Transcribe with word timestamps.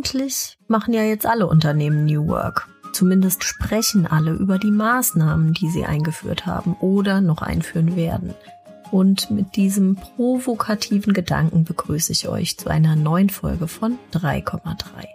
eigentlich 0.00 0.56
machen 0.66 0.94
ja 0.94 1.02
jetzt 1.02 1.26
alle 1.26 1.46
Unternehmen 1.46 2.06
New 2.06 2.26
Work. 2.28 2.68
Zumindest 2.92 3.44
sprechen 3.44 4.06
alle 4.06 4.32
über 4.32 4.58
die 4.58 4.70
Maßnahmen, 4.70 5.52
die 5.52 5.68
sie 5.68 5.84
eingeführt 5.84 6.46
haben 6.46 6.74
oder 6.80 7.20
noch 7.20 7.42
einführen 7.42 7.96
werden. 7.96 8.34
Und 8.90 9.30
mit 9.30 9.56
diesem 9.56 9.96
provokativen 9.96 11.12
Gedanken 11.12 11.64
begrüße 11.64 12.12
ich 12.12 12.28
euch 12.28 12.56
zu 12.56 12.70
einer 12.70 12.96
neuen 12.96 13.28
Folge 13.28 13.68
von 13.68 13.98
3,3. 14.14 15.06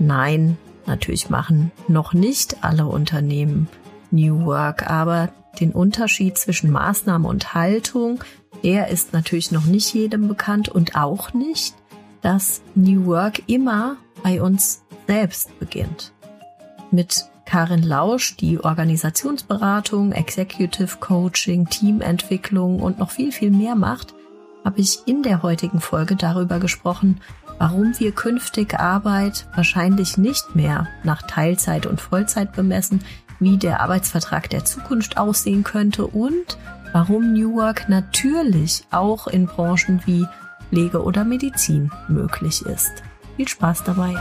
Nein, 0.00 0.58
natürlich 0.86 1.30
machen 1.30 1.70
noch 1.86 2.14
nicht 2.14 2.64
alle 2.64 2.86
Unternehmen 2.86 3.68
New 4.10 4.44
Work, 4.44 4.90
aber 4.90 5.30
den 5.60 5.70
Unterschied 5.70 6.36
zwischen 6.36 6.72
Maßnahme 6.72 7.28
und 7.28 7.54
Haltung, 7.54 8.24
der 8.64 8.88
ist 8.88 9.12
natürlich 9.12 9.52
noch 9.52 9.66
nicht 9.66 9.94
jedem 9.94 10.26
bekannt 10.26 10.68
und 10.68 10.96
auch 10.96 11.32
nicht, 11.32 11.74
dass 12.24 12.62
New 12.74 13.04
Work 13.04 13.42
immer 13.46 13.98
bei 14.22 14.40
uns 14.40 14.82
selbst 15.06 15.56
beginnt. 15.60 16.12
Mit 16.90 17.26
Karin 17.44 17.82
Lausch, 17.82 18.36
die 18.38 18.58
Organisationsberatung, 18.58 20.12
Executive 20.12 20.96
Coaching, 21.00 21.68
Teamentwicklung 21.68 22.80
und 22.80 22.98
noch 22.98 23.10
viel, 23.10 23.30
viel 23.30 23.50
mehr 23.50 23.74
macht, 23.74 24.14
habe 24.64 24.80
ich 24.80 25.00
in 25.06 25.22
der 25.22 25.42
heutigen 25.42 25.80
Folge 25.80 26.16
darüber 26.16 26.58
gesprochen, 26.58 27.20
warum 27.58 27.92
wir 27.98 28.12
künftig 28.12 28.80
Arbeit 28.80 29.46
wahrscheinlich 29.54 30.16
nicht 30.16 30.56
mehr 30.56 30.88
nach 31.02 31.22
Teilzeit 31.22 31.84
und 31.84 32.00
Vollzeit 32.00 32.52
bemessen, 32.52 33.04
wie 33.38 33.58
der 33.58 33.80
Arbeitsvertrag 33.80 34.48
der 34.48 34.64
Zukunft 34.64 35.18
aussehen 35.18 35.62
könnte 35.62 36.06
und 36.06 36.56
warum 36.92 37.34
New 37.34 37.54
Work 37.56 37.90
natürlich 37.90 38.84
auch 38.90 39.26
in 39.26 39.44
Branchen 39.44 40.00
wie 40.06 40.26
Pflege 40.74 41.04
oder 41.04 41.22
Medizin 41.24 41.88
möglich 42.08 42.62
ist. 42.62 43.04
Viel 43.36 43.46
Spaß 43.46 43.84
dabei! 43.84 44.12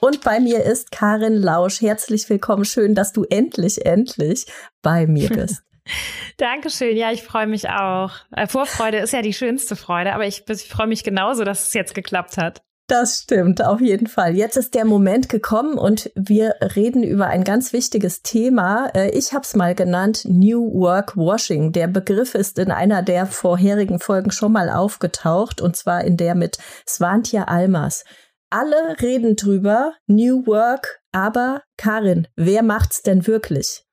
Und 0.00 0.24
bei 0.24 0.40
mir 0.40 0.64
ist 0.64 0.90
Karin 0.90 1.34
Lausch. 1.34 1.82
Herzlich 1.82 2.30
willkommen. 2.30 2.64
Schön, 2.64 2.94
dass 2.94 3.12
du 3.12 3.24
endlich, 3.24 3.84
endlich 3.84 4.46
bei 4.80 5.06
mir 5.06 5.28
bist. 5.28 5.62
Dankeschön. 6.38 6.96
Ja, 6.96 7.12
ich 7.12 7.22
freue 7.22 7.46
mich 7.46 7.68
auch. 7.68 8.12
Äh, 8.34 8.46
Vorfreude 8.46 8.96
ist 8.96 9.12
ja 9.12 9.20
die 9.20 9.34
schönste 9.34 9.76
Freude, 9.76 10.14
aber 10.14 10.26
ich, 10.26 10.48
ich 10.48 10.68
freue 10.68 10.86
mich 10.86 11.04
genauso, 11.04 11.44
dass 11.44 11.66
es 11.66 11.74
jetzt 11.74 11.94
geklappt 11.94 12.38
hat. 12.38 12.62
Das 12.88 13.18
stimmt, 13.18 13.62
auf 13.62 13.82
jeden 13.82 14.06
Fall. 14.06 14.34
Jetzt 14.34 14.56
ist 14.56 14.74
der 14.74 14.86
Moment 14.86 15.28
gekommen 15.28 15.76
und 15.76 16.10
wir 16.14 16.54
reden 16.74 17.02
über 17.02 17.26
ein 17.26 17.44
ganz 17.44 17.74
wichtiges 17.74 18.22
Thema. 18.22 18.88
Äh, 18.94 19.10
ich 19.10 19.34
habe 19.34 19.42
es 19.42 19.54
mal 19.54 19.74
genannt 19.74 20.22
New 20.24 20.72
Work 20.72 21.14
Washing. 21.14 21.72
Der 21.72 21.86
Begriff 21.86 22.34
ist 22.34 22.58
in 22.58 22.70
einer 22.70 23.02
der 23.02 23.26
vorherigen 23.26 24.00
Folgen 24.00 24.30
schon 24.30 24.52
mal 24.52 24.70
aufgetaucht 24.70 25.60
und 25.60 25.76
zwar 25.76 26.02
in 26.02 26.16
der 26.16 26.34
mit 26.34 26.56
Svantja 26.88 27.44
Almas. 27.44 28.04
Alle 28.48 28.96
reden 29.02 29.36
drüber, 29.36 29.92
New 30.06 30.46
Work, 30.46 31.00
aber 31.12 31.60
Karin, 31.76 32.26
wer 32.36 32.62
macht's 32.62 33.02
denn 33.02 33.26
wirklich? 33.26 33.84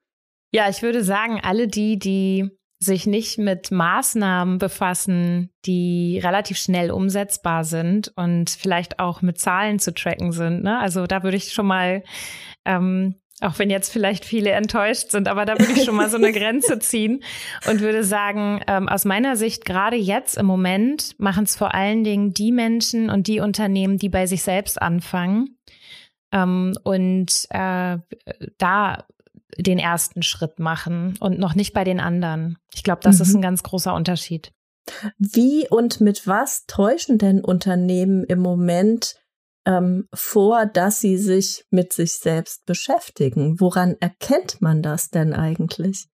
Ja, 0.53 0.69
ich 0.69 0.81
würde 0.81 1.03
sagen, 1.03 1.41
alle 1.43 1.67
die, 1.67 1.99
die 1.99 2.54
sich 2.79 3.07
nicht 3.07 3.37
mit 3.37 3.71
Maßnahmen 3.71 4.57
befassen, 4.57 5.49
die 5.65 6.19
relativ 6.23 6.57
schnell 6.57 6.91
umsetzbar 6.91 7.63
sind 7.63 8.11
und 8.15 8.49
vielleicht 8.49 8.99
auch 8.99 9.21
mit 9.21 9.39
Zahlen 9.39 9.79
zu 9.79 9.93
tracken 9.93 10.31
sind. 10.31 10.63
Ne? 10.63 10.79
Also 10.79 11.07
da 11.07 11.23
würde 11.23 11.37
ich 11.37 11.53
schon 11.53 11.67
mal, 11.67 12.03
ähm, 12.65 13.15
auch 13.41 13.59
wenn 13.59 13.69
jetzt 13.69 13.91
vielleicht 13.91 14.25
viele 14.25 14.51
enttäuscht 14.51 15.11
sind, 15.11 15.27
aber 15.27 15.45
da 15.45 15.57
würde 15.57 15.71
ich 15.73 15.83
schon 15.83 15.95
mal 15.95 16.09
so 16.09 16.17
eine 16.17 16.31
Grenze 16.33 16.79
ziehen 16.79 17.23
und 17.69 17.81
würde 17.81 18.03
sagen, 18.03 18.61
ähm, 18.67 18.89
aus 18.89 19.05
meiner 19.05 19.35
Sicht, 19.35 19.65
gerade 19.65 19.95
jetzt 19.95 20.37
im 20.37 20.45
Moment 20.45 21.15
machen 21.17 21.45
es 21.45 21.55
vor 21.55 21.73
allen 21.73 22.03
Dingen 22.03 22.33
die 22.33 22.51
Menschen 22.51 23.09
und 23.09 23.27
die 23.27 23.39
Unternehmen, 23.39 23.97
die 23.97 24.09
bei 24.09 24.27
sich 24.27 24.43
selbst 24.43 24.81
anfangen. 24.81 25.57
Ähm, 26.31 26.73
und 26.83 27.47
äh, 27.51 27.97
da 28.57 29.05
den 29.57 29.79
ersten 29.79 30.21
Schritt 30.23 30.59
machen 30.59 31.15
und 31.19 31.39
noch 31.39 31.55
nicht 31.55 31.73
bei 31.73 31.83
den 31.83 31.99
anderen. 31.99 32.57
Ich 32.73 32.83
glaube, 32.83 33.01
das 33.03 33.17
mhm. 33.17 33.21
ist 33.21 33.33
ein 33.35 33.41
ganz 33.41 33.63
großer 33.63 33.93
Unterschied. 33.93 34.51
Wie 35.17 35.67
und 35.69 36.01
mit 36.01 36.27
was 36.27 36.65
täuschen 36.67 37.17
denn 37.17 37.43
Unternehmen 37.43 38.23
im 38.23 38.39
Moment 38.39 39.15
ähm, 39.65 40.07
vor, 40.13 40.65
dass 40.65 40.99
sie 40.99 41.17
sich 41.17 41.65
mit 41.71 41.91
sich 41.93 42.13
selbst 42.13 42.65
beschäftigen? 42.65 43.59
Woran 43.59 43.95
erkennt 43.99 44.61
man 44.61 44.81
das 44.81 45.09
denn 45.09 45.33
eigentlich? 45.33 46.07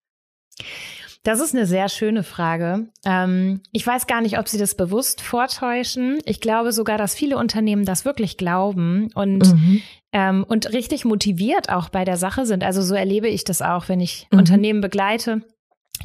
Das 1.24 1.40
ist 1.40 1.54
eine 1.54 1.66
sehr 1.66 1.88
schöne 1.88 2.22
Frage. 2.22 2.88
Ähm, 3.04 3.60
ich 3.72 3.86
weiß 3.86 4.06
gar 4.06 4.20
nicht, 4.20 4.38
ob 4.38 4.48
Sie 4.48 4.58
das 4.58 4.76
bewusst 4.76 5.20
vortäuschen. 5.20 6.18
Ich 6.24 6.40
glaube 6.40 6.72
sogar, 6.72 6.96
dass 6.96 7.14
viele 7.14 7.36
Unternehmen 7.36 7.84
das 7.84 8.04
wirklich 8.04 8.36
glauben 8.36 9.10
und, 9.14 9.52
mhm. 9.52 9.82
ähm, 10.12 10.44
und 10.48 10.72
richtig 10.72 11.04
motiviert 11.04 11.70
auch 11.70 11.88
bei 11.88 12.04
der 12.04 12.16
Sache 12.16 12.46
sind. 12.46 12.64
Also 12.64 12.82
so 12.82 12.94
erlebe 12.94 13.28
ich 13.28 13.44
das 13.44 13.62
auch, 13.62 13.88
wenn 13.88 14.00
ich 14.00 14.26
mhm. 14.30 14.38
Unternehmen 14.38 14.80
begleite. 14.80 15.42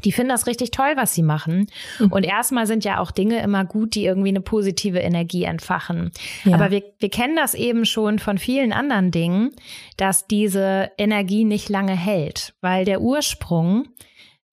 Die 0.03 0.11
finden 0.11 0.29
das 0.29 0.47
richtig 0.47 0.71
toll, 0.71 0.93
was 0.95 1.13
sie 1.13 1.23
machen. 1.23 1.67
Mhm. 1.99 2.11
Und 2.11 2.23
erstmal 2.23 2.65
sind 2.65 2.83
ja 2.83 2.99
auch 2.99 3.11
Dinge 3.11 3.41
immer 3.41 3.63
gut, 3.63 3.95
die 3.95 4.05
irgendwie 4.05 4.29
eine 4.29 4.41
positive 4.41 4.99
Energie 4.99 5.43
entfachen. 5.43 6.11
Ja. 6.43 6.55
Aber 6.55 6.71
wir, 6.71 6.83
wir 6.99 7.09
kennen 7.09 7.35
das 7.35 7.53
eben 7.53 7.85
schon 7.85 8.19
von 8.19 8.37
vielen 8.37 8.73
anderen 8.73 9.11
Dingen, 9.11 9.51
dass 9.97 10.27
diese 10.27 10.91
Energie 10.97 11.45
nicht 11.45 11.69
lange 11.69 11.95
hält, 11.95 12.55
weil 12.61 12.85
der 12.85 13.01
Ursprung 13.01 13.87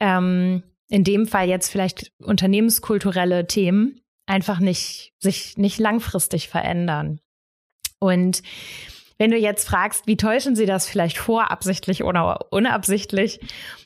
ähm, 0.01 0.63
in 0.89 1.05
dem 1.05 1.27
Fall 1.27 1.49
jetzt 1.49 1.71
vielleicht 1.71 2.13
unternehmenskulturelle 2.19 3.47
Themen 3.47 4.01
einfach 4.27 4.59
nicht, 4.59 5.13
sich 5.19 5.57
nicht 5.57 5.79
langfristig 5.79 6.49
verändern. 6.49 7.21
Und 7.99 8.43
wenn 9.19 9.31
du 9.31 9.37
jetzt 9.37 9.69
fragst, 9.69 10.07
wie 10.07 10.17
täuschen 10.17 10.57
sie 10.57 10.67
das 10.67 10.89
vielleicht 10.89 11.19
vorabsichtlich 11.19 12.05
oder 12.05 12.51
unabsichtlich, 12.51 13.41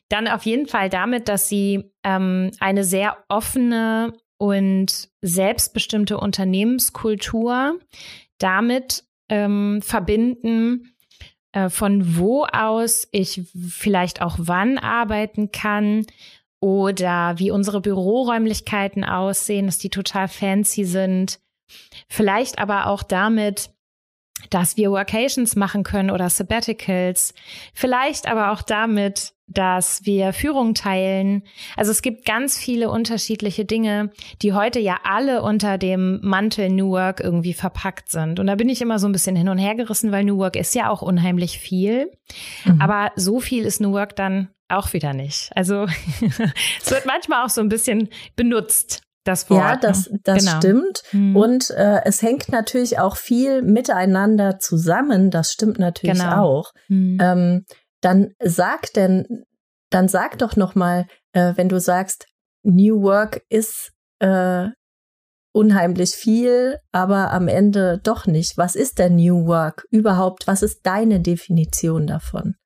dann 0.09 0.29
auf 0.29 0.45
jeden 0.45 0.69
Fall 0.69 0.89
damit, 0.89 1.29
dass 1.29 1.49
sie 1.49 1.91
ähm, 2.05 2.53
eine 2.61 2.85
sehr 2.85 3.17
offene 3.29 4.13
und 4.39 5.09
selbstbestimmte 5.23 6.19
Unternehmenskultur 6.19 7.81
damit 8.39 9.05
ähm, 9.29 9.81
verbinden, 9.83 10.94
von 11.69 12.16
wo 12.16 12.44
aus 12.44 13.09
ich 13.12 13.42
vielleicht 13.54 14.22
auch 14.22 14.37
wann 14.38 14.78
arbeiten 14.78 15.53
kann 15.53 16.06
oder 16.60 17.38
wie 17.38 17.50
unsere 17.50 17.81
Büroräumlichkeiten 17.81 19.04
aussehen, 19.04 19.66
dass 19.66 19.78
die 19.78 19.91
total 19.91 20.28
fancy 20.28 20.84
sind. 20.84 21.38
Vielleicht 22.09 22.59
aber 22.59 22.87
auch 22.87 23.03
damit, 23.03 23.70
dass 24.50 24.77
wir 24.77 24.91
Workations 24.91 25.56
machen 25.56 25.82
können 25.82 26.10
oder 26.10 26.28
Sabbaticals. 26.31 27.34
Vielleicht 27.72 28.27
aber 28.27 28.53
auch 28.53 28.62
damit, 28.62 29.34
dass 29.47 30.06
wir 30.06 30.32
Führung 30.32 30.75
teilen. 30.75 31.43
Also 31.77 31.91
es 31.91 32.03
gibt 32.03 32.25
ganz 32.25 32.59
viele 32.59 32.88
unterschiedliche 32.91 33.65
Dinge, 33.65 34.10
die 34.43 34.53
heute 34.53 34.81
ja 34.81 34.99
alle 35.04 35.43
unter 35.43 35.77
dem 35.77 36.21
Mantel 36.22 36.71
New 36.71 36.91
Work 36.91 37.21
irgendwie 37.21 37.53
verpackt 37.53 38.10
sind. 38.10 38.41
Und 38.41 38.47
da 38.47 38.54
bin 38.54 38.69
ich 38.69 38.81
immer 38.81 38.99
so 38.99 39.06
ein 39.06 39.12
bisschen 39.12 39.37
hin 39.37 39.49
und 39.49 39.59
her 39.59 39.75
gerissen, 39.75 40.12
weil 40.12 40.25
New 40.25 40.38
Work 40.38 40.56
ist 40.56 40.75
ja 40.75 40.88
auch 40.88 41.03
unheimlich 41.03 41.59
viel. 41.59 42.10
Mhm. 42.65 42.81
Aber 42.81 43.12
so 43.16 43.41
viel 43.41 43.65
ist 43.65 43.81
New 43.81 43.93
Work 43.93 44.16
dann 44.16 44.49
auch 44.69 44.93
wieder 44.94 45.12
nicht. 45.12 45.50
Also 45.54 45.84
es 46.83 46.91
wird 46.91 47.06
manchmal 47.06 47.44
auch 47.44 47.50
so 47.50 47.60
ein 47.60 47.69
bisschen 47.69 48.09
benutzt 48.37 49.03
das 49.25 49.49
Wort. 49.51 49.61
Ja, 49.61 49.77
das, 49.77 50.11
ne? 50.11 50.21
das 50.23 50.45
genau. 50.45 50.57
stimmt. 50.59 51.03
Mhm. 51.12 51.37
Und 51.37 51.71
äh, 51.71 52.01
es 52.05 52.23
hängt 52.23 52.51
natürlich 52.51 52.99
auch 52.99 53.17
viel 53.17 53.62
miteinander 53.62 54.59
zusammen. 54.59 55.31
Das 55.31 55.53
stimmt 55.53 55.79
natürlich 55.79 56.19
genau. 56.19 56.43
auch. 56.43 56.73
Mhm. 56.89 57.19
Ähm, 57.21 57.65
dann 58.01 58.34
sag 58.43 58.93
denn, 58.93 59.45
dann 59.91 60.09
sag 60.09 60.39
doch 60.39 60.57
noch 60.57 60.75
mal, 60.75 61.07
äh, 61.33 61.55
wenn 61.57 61.69
du 61.69 61.81
sagst, 61.81 62.27
New 62.63 63.03
Work 63.03 63.43
ist 63.49 63.93
äh, 64.21 64.69
unheimlich 65.55 66.11
viel, 66.11 66.79
aber 66.93 67.31
am 67.31 67.49
Ende 67.49 68.01
doch 68.03 68.27
nicht. 68.27 68.59
Was 68.59 68.75
ist 68.75 68.98
denn 68.98 69.16
New 69.16 69.47
Work 69.47 69.87
überhaupt? 69.91 70.47
Was 70.47 70.63
ist 70.63 70.81
deine 70.84 71.21
Definition 71.21 72.07
davon? 72.07 72.57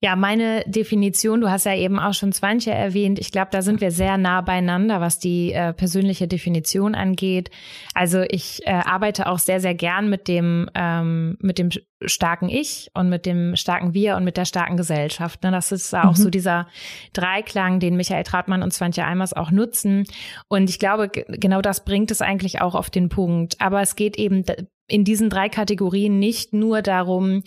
Ja, 0.00 0.14
meine 0.14 0.62
Definition, 0.64 1.40
du 1.40 1.50
hast 1.50 1.66
ja 1.66 1.74
eben 1.74 1.98
auch 1.98 2.14
schon 2.14 2.32
Swantje 2.32 2.72
erwähnt, 2.72 3.18
ich 3.18 3.32
glaube, 3.32 3.48
da 3.50 3.62
sind 3.62 3.80
wir 3.80 3.90
sehr 3.90 4.16
nah 4.16 4.42
beieinander, 4.42 5.00
was 5.00 5.18
die 5.18 5.52
äh, 5.52 5.72
persönliche 5.72 6.28
Definition 6.28 6.94
angeht. 6.94 7.50
Also 7.94 8.22
ich 8.28 8.64
äh, 8.64 8.70
arbeite 8.70 9.26
auch 9.26 9.40
sehr, 9.40 9.58
sehr 9.58 9.74
gern 9.74 10.08
mit 10.08 10.28
dem, 10.28 10.70
ähm, 10.76 11.36
mit 11.40 11.58
dem 11.58 11.70
starken 12.04 12.48
Ich 12.48 12.92
und 12.94 13.08
mit 13.08 13.26
dem 13.26 13.56
starken 13.56 13.92
Wir 13.92 14.14
und 14.14 14.22
mit 14.22 14.36
der 14.36 14.44
starken 14.44 14.76
Gesellschaft. 14.76 15.42
Ne? 15.42 15.50
Das 15.50 15.72
ist 15.72 15.92
auch 15.92 16.16
mhm. 16.16 16.22
so 16.22 16.30
dieser 16.30 16.68
Dreiklang, 17.12 17.80
den 17.80 17.96
Michael 17.96 18.22
Tratmann 18.22 18.62
und 18.62 18.72
Swantje 18.72 19.04
Eimers 19.04 19.32
auch 19.32 19.50
nutzen. 19.50 20.04
Und 20.46 20.70
ich 20.70 20.78
glaube, 20.78 21.08
genau 21.08 21.60
das 21.60 21.84
bringt 21.84 22.12
es 22.12 22.22
eigentlich 22.22 22.60
auch 22.60 22.76
auf 22.76 22.88
den 22.88 23.08
Punkt. 23.08 23.60
Aber 23.60 23.80
es 23.80 23.96
geht 23.96 24.16
eben 24.16 24.44
in 24.88 25.04
diesen 25.04 25.28
drei 25.28 25.48
Kategorien 25.50 26.18
nicht 26.18 26.54
nur 26.54 26.80
darum, 26.82 27.44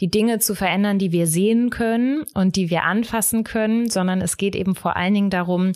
die 0.00 0.10
Dinge 0.10 0.38
zu 0.38 0.54
verändern, 0.54 0.98
die 0.98 1.12
wir 1.12 1.26
sehen 1.26 1.70
können 1.70 2.24
und 2.34 2.56
die 2.56 2.70
wir 2.70 2.84
anfassen 2.84 3.42
können, 3.42 3.90
sondern 3.90 4.20
es 4.20 4.36
geht 4.36 4.54
eben 4.54 4.76
vor 4.76 4.96
allen 4.96 5.14
Dingen 5.14 5.30
darum, 5.30 5.72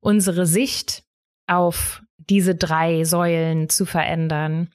unsere 0.00 0.46
Sicht 0.46 1.04
auf 1.46 2.02
diese 2.16 2.54
drei 2.54 3.04
Säulen 3.04 3.68
zu 3.68 3.84
verändern. 3.84 4.70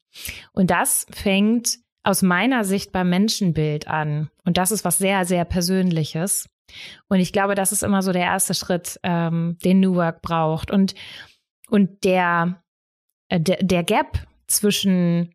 Und 0.54 0.70
das 0.70 1.08
fängt 1.10 1.80
aus 2.04 2.22
meiner 2.22 2.64
Sicht 2.64 2.92
beim 2.92 3.10
Menschenbild 3.10 3.88
an. 3.88 4.30
Und 4.46 4.58
das 4.58 4.72
ist 4.72 4.86
was 4.86 4.98
sehr, 4.98 5.26
sehr 5.26 5.46
Persönliches. 5.46 6.48
Und 7.10 7.20
ich 7.20 7.34
glaube, 7.34 7.56
das 7.56 7.72
ist 7.72 7.84
immer 7.84 8.02
so 8.02 8.12
der 8.12 8.24
erste 8.24 8.54
Schritt, 8.54 9.00
ähm, 9.04 9.58
den 9.64 9.80
New 9.80 9.96
Work 9.96 10.22
braucht. 10.22 10.70
Und, 10.70 10.94
und 11.70 12.04
der, 12.04 12.62
äh, 13.30 13.40
der, 13.40 13.58
der 13.64 13.84
Gap 13.84 14.26
zwischen 14.48 15.34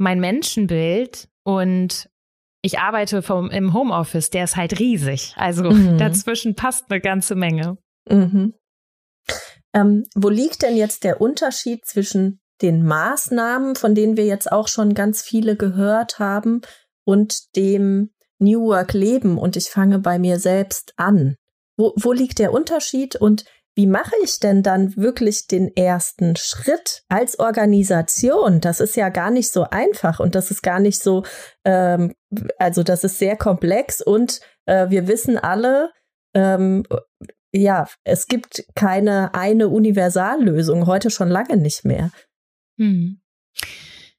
mein 0.00 0.18
Menschenbild 0.18 1.28
und 1.44 2.08
ich 2.62 2.78
arbeite 2.78 3.22
vom, 3.22 3.50
im 3.50 3.74
Homeoffice, 3.74 4.30
der 4.30 4.44
ist 4.44 4.56
halt 4.56 4.78
riesig. 4.78 5.34
Also 5.36 5.70
mhm. 5.70 5.98
dazwischen 5.98 6.54
passt 6.54 6.90
eine 6.90 7.00
ganze 7.00 7.34
Menge. 7.34 7.76
Mhm. 8.08 8.54
Ähm, 9.74 10.04
wo 10.14 10.28
liegt 10.30 10.62
denn 10.62 10.76
jetzt 10.76 11.04
der 11.04 11.20
Unterschied 11.20 11.84
zwischen 11.84 12.40
den 12.62 12.82
Maßnahmen, 12.82 13.76
von 13.76 13.94
denen 13.94 14.16
wir 14.16 14.24
jetzt 14.24 14.50
auch 14.50 14.68
schon 14.68 14.94
ganz 14.94 15.22
viele 15.22 15.56
gehört 15.56 16.18
haben, 16.18 16.62
und 17.04 17.56
dem 17.56 18.10
New 18.38 18.66
Work 18.66 18.94
Leben? 18.94 19.38
Und 19.38 19.56
ich 19.56 19.68
fange 19.68 19.98
bei 19.98 20.18
mir 20.18 20.38
selbst 20.38 20.94
an. 20.96 21.36
Wo, 21.76 21.92
wo 21.96 22.12
liegt 22.12 22.38
der 22.38 22.52
Unterschied 22.52 23.16
und 23.16 23.44
wie 23.76 23.86
mache 23.86 24.14
ich 24.22 24.40
denn 24.40 24.62
dann 24.62 24.96
wirklich 24.96 25.46
den 25.46 25.74
ersten 25.76 26.36
Schritt 26.36 27.02
als 27.08 27.38
Organisation? 27.38 28.60
Das 28.60 28.80
ist 28.80 28.96
ja 28.96 29.08
gar 29.08 29.30
nicht 29.30 29.50
so 29.50 29.64
einfach 29.70 30.20
und 30.20 30.34
das 30.34 30.50
ist 30.50 30.62
gar 30.62 30.80
nicht 30.80 30.98
so, 30.98 31.24
ähm, 31.64 32.14
also 32.58 32.82
das 32.82 33.04
ist 33.04 33.18
sehr 33.18 33.36
komplex 33.36 34.00
und 34.00 34.40
äh, 34.66 34.90
wir 34.90 35.06
wissen 35.08 35.38
alle, 35.38 35.92
ähm, 36.34 36.84
ja, 37.52 37.86
es 38.04 38.26
gibt 38.26 38.64
keine 38.74 39.34
eine 39.34 39.68
Universallösung, 39.68 40.86
heute 40.86 41.10
schon 41.10 41.28
lange 41.28 41.56
nicht 41.56 41.84
mehr. 41.84 42.10
Hm. 42.78 43.20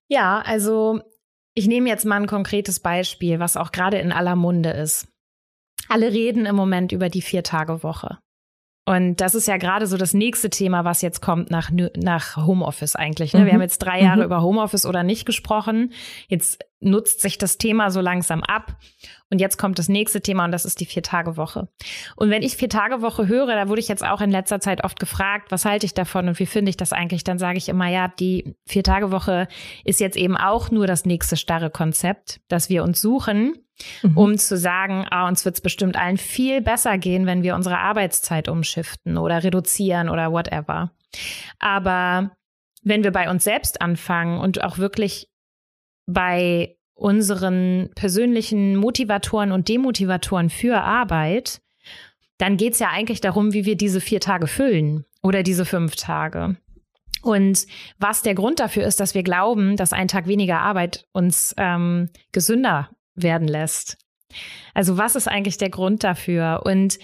Ja, 0.08 0.42
also 0.42 1.02
ich 1.54 1.68
nehme 1.68 1.90
jetzt 1.90 2.06
mal 2.06 2.18
ein 2.18 2.28
konkretes 2.28 2.80
Beispiel, 2.80 3.40
was 3.40 3.58
auch 3.58 3.72
gerade 3.72 3.98
in 4.00 4.12
aller 4.12 4.36
Munde 4.36 4.72
ist. 4.72 5.08
Alle 5.90 6.12
reden 6.12 6.46
im 6.46 6.56
Moment 6.56 6.92
über 6.92 7.10
die 7.10 7.22
Vier-Tage-Woche. 7.22 8.20
Und 8.86 9.22
das 9.22 9.36
ist 9.36 9.48
ja 9.48 9.58
gerade 9.58 9.86
so 9.86 9.96
das 9.96 10.16
nächste 10.16 10.50
Thema, 10.50 10.84
was 10.86 11.04
jetzt 11.04 11.22
kommt 11.22 11.52
nach, 11.52 11.70
nach 11.96 12.36
Homeoffice 12.38 12.96
eigentlich. 12.96 13.34
Ne? 13.34 13.42
Mhm. 13.42 13.46
Wir 13.46 13.54
haben 13.54 13.62
jetzt 13.62 13.78
drei 13.78 14.02
Jahre 14.02 14.20
mhm. 14.20 14.26
über 14.26 14.42
Homeoffice 14.42 14.88
oder 14.88 15.04
nicht 15.04 15.26
gesprochen. 15.26 15.94
Jetzt 16.28 16.60
nutzt 16.80 17.22
sich 17.22 17.38
das 17.38 17.60
Thema 17.60 17.92
so 17.92 18.02
langsam 18.02 18.42
ab. 18.42 18.76
Und 19.30 19.40
jetzt 19.40 19.58
kommt 19.58 19.78
das 19.78 19.88
nächste 19.88 20.20
Thema 20.20 20.46
und 20.46 20.52
das 20.52 20.66
ist 20.66 20.80
die 20.80 20.86
Vier-Tage-Woche. 20.86 21.70
Und 22.16 22.30
wenn 22.32 22.42
ich 22.42 22.58
Vier-Tage-Woche 22.58 23.28
höre, 23.28 23.56
da 23.56 23.70
wurde 23.70 23.80
ich 23.80 23.88
jetzt 23.88 24.04
auch 24.04 24.20
in 24.20 24.32
letzter 24.32 24.60
Zeit 24.60 24.84
oft 24.84 25.00
gefragt, 25.00 25.52
was 25.52 25.64
halte 25.64 25.86
ich 25.86 25.94
davon 25.94 26.28
und 26.28 26.40
wie 26.40 26.48
finde 26.48 26.70
ich 26.70 26.76
das 26.76 26.92
eigentlich, 26.92 27.24
dann 27.24 27.38
sage 27.38 27.58
ich 27.58 27.70
immer, 27.70 27.88
ja, 27.88 28.08
die 28.08 28.56
Vier-Tage-Woche 28.66 29.48
ist 29.86 30.00
jetzt 30.00 30.18
eben 30.18 30.36
auch 30.36 30.72
nur 30.72 30.88
das 30.88 31.06
nächste 31.06 31.38
starre 31.38 31.70
Konzept, 31.70 32.42
das 32.50 32.68
wir 32.68 32.84
uns 32.84 33.00
suchen, 33.00 33.54
mhm. 34.02 34.18
um 34.18 34.38
zu 34.38 34.58
sagen, 34.58 35.06
ah, 35.10 35.28
uns 35.28 35.46
wird 35.46 35.56
es 35.56 35.62
bestimmt 35.62 35.98
allen 35.98 36.18
viel 36.18 36.62
besser 36.62 36.98
gehen, 36.98 37.26
wenn 37.26 37.44
wir 37.44 37.56
unsere 37.56 37.80
Arbeitszeit 37.80 38.48
umschiften 38.48 39.18
oder 39.18 39.44
reduzieren 39.44 40.10
oder 40.10 40.32
whatever. 40.32 40.92
Aber 41.60 42.32
wenn 42.84 43.04
wir 43.04 43.12
bei 43.12 43.30
uns 43.30 43.44
selbst 43.44 43.82
anfangen 43.82 44.40
und 44.40 44.64
auch 44.64 44.78
wirklich 44.78 45.30
bei 46.08 46.76
unseren 46.94 47.90
persönlichen 47.96 48.76
Motivatoren 48.76 49.52
und 49.52 49.70
Demotivatoren 49.70 50.50
für 50.50 50.82
Arbeit, 50.82 51.62
dann 52.38 52.58
geht 52.58 52.74
es 52.74 52.80
ja 52.80 52.90
eigentlich 52.90 53.22
darum, 53.22 53.54
wie 53.54 53.66
wir 53.66 53.76
diese 53.76 54.02
vier 54.02 54.20
Tage 54.20 54.48
füllen 54.48 55.06
oder 55.22 55.44
diese 55.44 55.66
fünf 55.66 55.96
Tage. 55.96 56.58
Und 57.22 57.68
was 58.00 58.24
der 58.24 58.34
Grund 58.34 58.60
dafür 58.60 58.84
ist, 58.84 59.00
dass 59.00 59.14
wir 59.14 59.24
glauben, 59.24 59.78
dass 59.78 59.94
ein 59.94 60.08
Tag 60.08 60.28
weniger 60.28 60.60
Arbeit 60.60 61.06
uns 61.12 61.54
ähm, 61.58 62.10
gesünder 62.32 62.90
werden 63.16 63.48
lässt. 63.48 63.98
Also 64.74 64.98
was 64.98 65.16
ist 65.16 65.28
eigentlich 65.28 65.58
der 65.58 65.70
Grund 65.70 66.04
dafür? 66.04 66.62
Und 66.64 66.98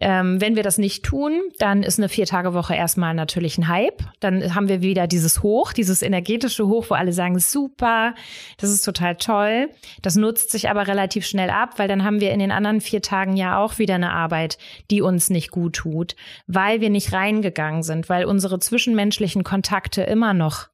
ähm, 0.00 0.40
wenn 0.40 0.54
wir 0.54 0.62
das 0.62 0.78
nicht 0.78 1.04
tun, 1.04 1.40
dann 1.58 1.82
ist 1.82 1.98
eine 1.98 2.08
Vier-Tage-Woche 2.08 2.74
erstmal 2.74 3.14
natürlich 3.14 3.58
ein 3.58 3.66
Hype. 3.66 4.04
Dann 4.20 4.54
haben 4.54 4.68
wir 4.68 4.80
wieder 4.80 5.08
dieses 5.08 5.42
Hoch, 5.42 5.72
dieses 5.72 6.02
energetische 6.02 6.68
Hoch, 6.68 6.86
wo 6.88 6.94
alle 6.94 7.12
sagen, 7.12 7.38
super, 7.40 8.14
das 8.58 8.70
ist 8.70 8.82
total 8.84 9.16
toll. 9.16 9.70
Das 10.02 10.14
nutzt 10.14 10.50
sich 10.50 10.70
aber 10.70 10.86
relativ 10.86 11.26
schnell 11.26 11.50
ab, 11.50 11.78
weil 11.78 11.88
dann 11.88 12.04
haben 12.04 12.20
wir 12.20 12.30
in 12.30 12.38
den 12.38 12.52
anderen 12.52 12.80
vier 12.80 13.02
Tagen 13.02 13.36
ja 13.36 13.58
auch 13.58 13.78
wieder 13.78 13.96
eine 13.96 14.12
Arbeit, 14.12 14.58
die 14.90 15.02
uns 15.02 15.30
nicht 15.30 15.50
gut 15.50 15.74
tut, 15.74 16.14
weil 16.46 16.80
wir 16.80 16.90
nicht 16.90 17.12
reingegangen 17.12 17.82
sind, 17.82 18.08
weil 18.08 18.24
unsere 18.24 18.60
zwischenmenschlichen 18.60 19.42
Kontakte 19.42 20.02
immer 20.02 20.32
noch 20.32 20.68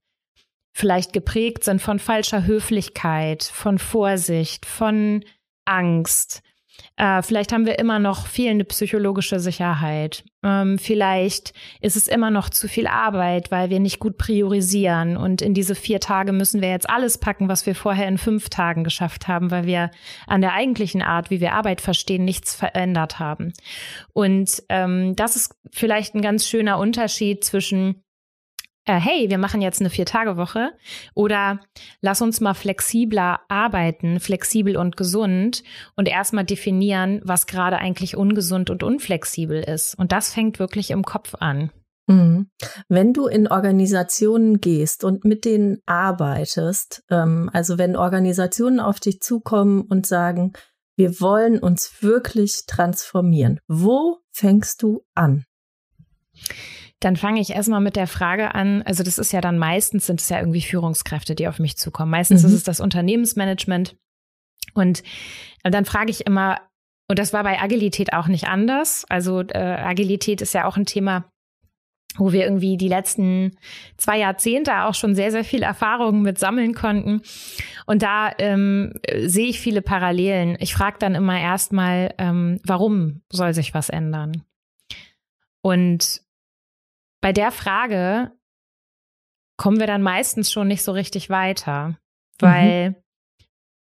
vielleicht 0.75 1.15
geprägt 1.15 1.65
sind 1.65 1.81
von 1.81 1.99
falscher 1.99 2.45
Höflichkeit, 2.45 3.43
von 3.45 3.79
Vorsicht, 3.79 4.67
von 4.67 5.25
Angst 5.65 6.43
äh, 6.97 7.23
vielleicht 7.23 7.53
haben 7.53 7.67
wir 7.67 7.79
immer 7.79 7.99
noch 7.99 8.27
fehlende 8.27 8.65
psychologische 8.65 9.41
Sicherheit. 9.41 10.25
Ähm, 10.43 10.79
vielleicht 10.79 11.53
ist 11.81 11.97
es 11.97 12.07
immer 12.07 12.31
noch 12.31 12.51
zu 12.51 12.69
viel 12.69 12.87
Arbeit, 12.87 13.51
weil 13.51 13.71
wir 13.71 13.81
nicht 13.81 13.99
gut 13.99 14.17
priorisieren. 14.19 15.17
Und 15.17 15.43
in 15.43 15.55
diese 15.55 15.75
vier 15.75 16.01
Tage 16.01 16.33
müssen 16.33 16.61
wir 16.61 16.71
jetzt 16.71 16.89
alles 16.89 17.19
packen, 17.19 17.49
was 17.49 17.67
wir 17.67 17.75
vorher 17.75 18.09
in 18.09 18.19
fünf 18.19 18.49
Tagen 18.49 18.85
geschafft 18.85 19.29
haben, 19.29 19.51
weil 19.51 19.67
wir 19.67 19.91
an 20.27 20.41
der 20.41 20.55
eigentlichen 20.55 21.03
Art, 21.03 21.31
wie 21.31 21.41
wir 21.41 21.53
Arbeit 21.53 21.81
verstehen, 21.81 22.25
nichts 22.25 22.55
verändert 22.55 23.19
haben. 23.19 23.53
Und 24.13 24.63
ähm, 24.69 25.17
das 25.17 25.37
ist 25.37 25.55
vielleicht 25.73 26.15
ein 26.15 26.23
ganz 26.23 26.47
schöner 26.47 26.79
Unterschied 26.79 27.45
zwischen 27.45 28.04
äh, 28.87 28.99
hey, 28.99 29.31
wir 29.31 29.39
machen 29.39 29.63
jetzt 29.63 29.81
eine 29.81 29.91
Vier-Tage-Woche 29.91 30.73
oder 31.15 31.61
lass 32.01 32.21
uns 32.23 32.41
mal 32.41 32.55
flexibler 32.55 33.41
arbeiten, 33.49 34.21
flexibel 34.21 34.77
und 34.77 34.97
gesund 34.97 35.63
und 35.97 36.09
erstmal 36.09 36.45
definieren, 36.45 37.21
was 37.25 37.47
gerade 37.47 37.79
eigentlich 37.79 38.17
ungesund 38.17 38.71
und 38.71 38.83
unflexibel 38.83 39.63
ist. 39.63 39.99
Und 39.99 40.13
das 40.13 40.33
fängt 40.33 40.59
wirklich 40.59 40.91
im 40.91 41.03
Kopf 41.03 41.35
an. 41.41 41.71
Mhm. 42.07 42.51
Wenn 42.89 43.15
du 43.15 43.27
in 43.27 43.49
Organisationen 43.49 44.61
gehst 44.61 45.05
und 45.05 45.25
mit 45.25 45.45
denen 45.45 45.79
arbeitest, 45.87 47.03
ähm, 47.11 47.49
also 47.53 47.79
wenn 47.79 47.97
Organisationen 47.97 48.81
auf 48.81 49.01
dich 49.01 49.21
zukommen 49.21 49.83
und 49.83 50.07
sagen, 50.07 50.53
wir 50.97 51.21
wollen 51.21 51.59
uns 51.59 52.03
wirklich 52.03 52.67
transformieren, 52.67 53.61
wo 53.67 54.19
fängst 54.31 54.83
du 54.83 55.05
an? 55.15 55.45
Dann 57.01 57.17
fange 57.17 57.41
ich 57.41 57.51
erstmal 57.51 57.81
mit 57.81 57.97
der 57.97 58.07
Frage 58.07 58.55
an, 58.55 58.83
also 58.83 59.03
das 59.03 59.19
ist 59.19 59.33
ja 59.33 59.41
dann 59.41 59.59
meistens 59.59 60.07
sind 60.07 60.21
es 60.21 60.29
ja 60.29 60.39
irgendwie 60.39 60.63
Führungskräfte, 60.63 61.35
die 61.35 61.49
auf 61.49 61.59
mich 61.59 61.77
zukommen. 61.77 62.11
Meistens 62.11 62.43
mhm. 62.43 62.49
ist 62.49 62.55
es 62.55 62.65
das 62.65 62.81
Unternehmensmanagement. 62.81 63.97
Und 64.75 65.03
dann 65.63 65.85
frage 65.85 66.11
ich 66.11 66.27
immer, 66.27 66.61
und 67.09 67.19
das 67.19 67.33
war 67.33 67.43
bei 67.43 67.61
Agilität 67.61 68.13
auch 68.13 68.29
nicht 68.29 68.49
anders. 68.49 69.05
Also 69.09 69.43
äh, 69.43 69.59
Agilität 69.59 70.41
ist 70.41 70.55
ja 70.55 70.65
auch 70.65 70.77
ein 70.77 70.87
Thema, 70.87 71.31
wo 72.17 72.33
wir 72.33 72.45
irgendwie 72.45 72.77
die 72.77 72.89
letzten 72.89 73.57
zwei 73.97 74.19
Jahrzehnte 74.19 74.85
auch 74.85 74.95
schon 74.95 75.15
sehr, 75.15 75.31
sehr 75.31 75.45
viel 75.45 75.63
Erfahrungen 75.63 76.23
mit 76.23 76.39
sammeln 76.39 76.75
konnten. 76.75 77.23
Und 77.87 78.03
da 78.03 78.33
ähm, 78.39 78.95
sehe 79.25 79.49
ich 79.49 79.61
viele 79.61 79.83
Parallelen. 79.83 80.57
Ich 80.61 80.75
frage 80.75 80.97
dann 80.99 81.15
immer 81.15 81.39
erstmal, 81.39 82.15
ähm, 82.19 82.61
warum 82.65 83.23
soll 83.31 83.53
sich 83.53 83.75
was 83.75 83.91
ändern? 83.91 84.43
Und 85.61 86.23
bei 87.25 87.33
der 87.33 87.53
Frage 87.53 88.33
kommen 89.57 89.81
wir 89.81 89.87
dann 89.87 90.03
meistens 90.03 90.53
schon 90.53 90.69
nicht 90.69 90.83
so 90.83 90.93
richtig 90.93 91.31
weiter, 91.31 91.99
weil, 92.39 92.91
mhm. 92.91 92.97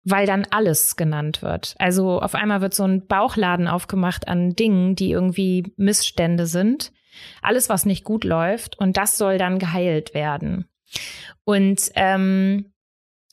weil 0.04 0.26
dann 0.26 0.46
alles 0.50 0.96
genannt 0.96 1.42
wird. 1.42 1.74
Also 1.78 2.22
auf 2.22 2.34
einmal 2.34 2.62
wird 2.62 2.72
so 2.72 2.84
ein 2.84 3.06
Bauchladen 3.06 3.68
aufgemacht 3.68 4.28
an 4.28 4.56
Dingen, 4.56 4.96
die 4.96 5.10
irgendwie 5.10 5.74
Missstände 5.76 6.46
sind. 6.46 6.90
Alles, 7.42 7.68
was 7.68 7.84
nicht 7.84 8.02
gut 8.02 8.24
läuft. 8.24 8.78
Und 8.78 8.96
das 8.96 9.18
soll 9.18 9.36
dann 9.36 9.58
geheilt 9.58 10.14
werden. 10.14 10.66
Und 11.44 11.90
ähm, 11.96 12.72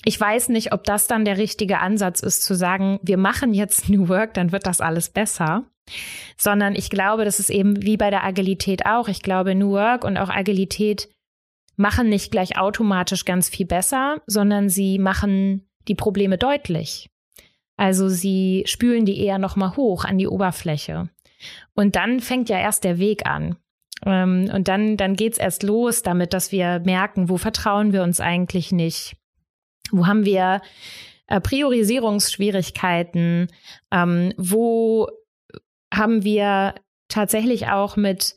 ich 0.03 0.19
weiß 0.19 0.49
nicht, 0.49 0.73
ob 0.73 0.83
das 0.83 1.07
dann 1.07 1.23
der 1.23 1.37
richtige 1.37 1.79
Ansatz 1.79 2.19
ist, 2.19 2.43
zu 2.43 2.53
sagen, 2.53 2.99
wir 3.01 3.15
machen 3.17 3.53
jetzt 3.53 3.87
New 3.87 4.09
Work, 4.09 4.33
dann 4.33 4.51
wird 4.51 4.67
das 4.67 4.81
alles 4.81 5.07
besser 5.07 5.63
sondern 6.37 6.75
ich 6.75 6.89
glaube, 6.89 7.25
das 7.25 7.39
ist 7.39 7.49
eben 7.49 7.83
wie 7.83 7.97
bei 7.97 8.09
der 8.09 8.23
Agilität 8.23 8.85
auch. 8.85 9.07
Ich 9.07 9.21
glaube, 9.21 9.55
New 9.55 9.71
Work 9.71 10.03
und 10.03 10.17
auch 10.17 10.29
Agilität 10.29 11.09
machen 11.77 12.09
nicht 12.09 12.31
gleich 12.31 12.57
automatisch 12.57 13.25
ganz 13.25 13.49
viel 13.49 13.65
besser, 13.65 14.21
sondern 14.27 14.69
sie 14.69 14.99
machen 14.99 15.67
die 15.87 15.95
Probleme 15.95 16.37
deutlich. 16.37 17.09
Also 17.77 18.07
sie 18.07 18.63
spülen 18.65 19.05
die 19.05 19.19
eher 19.19 19.37
nochmal 19.37 19.75
hoch 19.75 20.05
an 20.05 20.17
die 20.17 20.27
Oberfläche. 20.27 21.09
Und 21.73 21.95
dann 21.95 22.21
fängt 22.21 22.49
ja 22.49 22.57
erst 22.57 22.83
der 22.83 22.99
Weg 22.99 23.25
an. 23.25 23.57
Ähm, 24.05 24.49
und 24.53 24.67
dann, 24.67 24.97
dann 24.97 25.15
geht's 25.15 25.37
erst 25.37 25.63
los 25.63 26.01
damit, 26.01 26.33
dass 26.33 26.51
wir 26.51 26.79
merken, 26.79 27.29
wo 27.29 27.37
vertrauen 27.37 27.93
wir 27.93 28.03
uns 28.03 28.19
eigentlich 28.19 28.71
nicht? 28.71 29.15
Wo 29.91 30.07
haben 30.07 30.25
wir 30.25 30.61
äh, 31.27 31.39
Priorisierungsschwierigkeiten? 31.41 33.47
Ähm, 33.91 34.33
wo 34.37 35.07
haben 35.95 36.23
wir 36.23 36.75
tatsächlich 37.07 37.67
auch 37.67 37.97
mit 37.97 38.35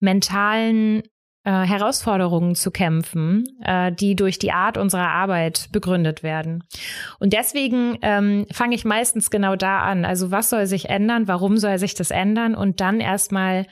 mentalen 0.00 1.02
äh, 1.44 1.62
Herausforderungen 1.64 2.54
zu 2.54 2.70
kämpfen, 2.70 3.44
äh, 3.64 3.92
die 3.92 4.16
durch 4.16 4.38
die 4.38 4.52
Art 4.52 4.76
unserer 4.76 5.10
Arbeit 5.10 5.68
begründet 5.72 6.22
werden. 6.22 6.64
Und 7.20 7.32
deswegen 7.32 7.98
ähm, 8.02 8.46
fange 8.52 8.74
ich 8.74 8.84
meistens 8.84 9.30
genau 9.30 9.56
da 9.56 9.80
an. 9.80 10.04
Also 10.04 10.30
was 10.30 10.50
soll 10.50 10.66
sich 10.66 10.88
ändern? 10.88 11.28
Warum 11.28 11.56
soll 11.56 11.78
sich 11.78 11.94
das 11.94 12.10
ändern? 12.10 12.54
Und 12.54 12.80
dann 12.80 13.00
erstmal 13.00 13.66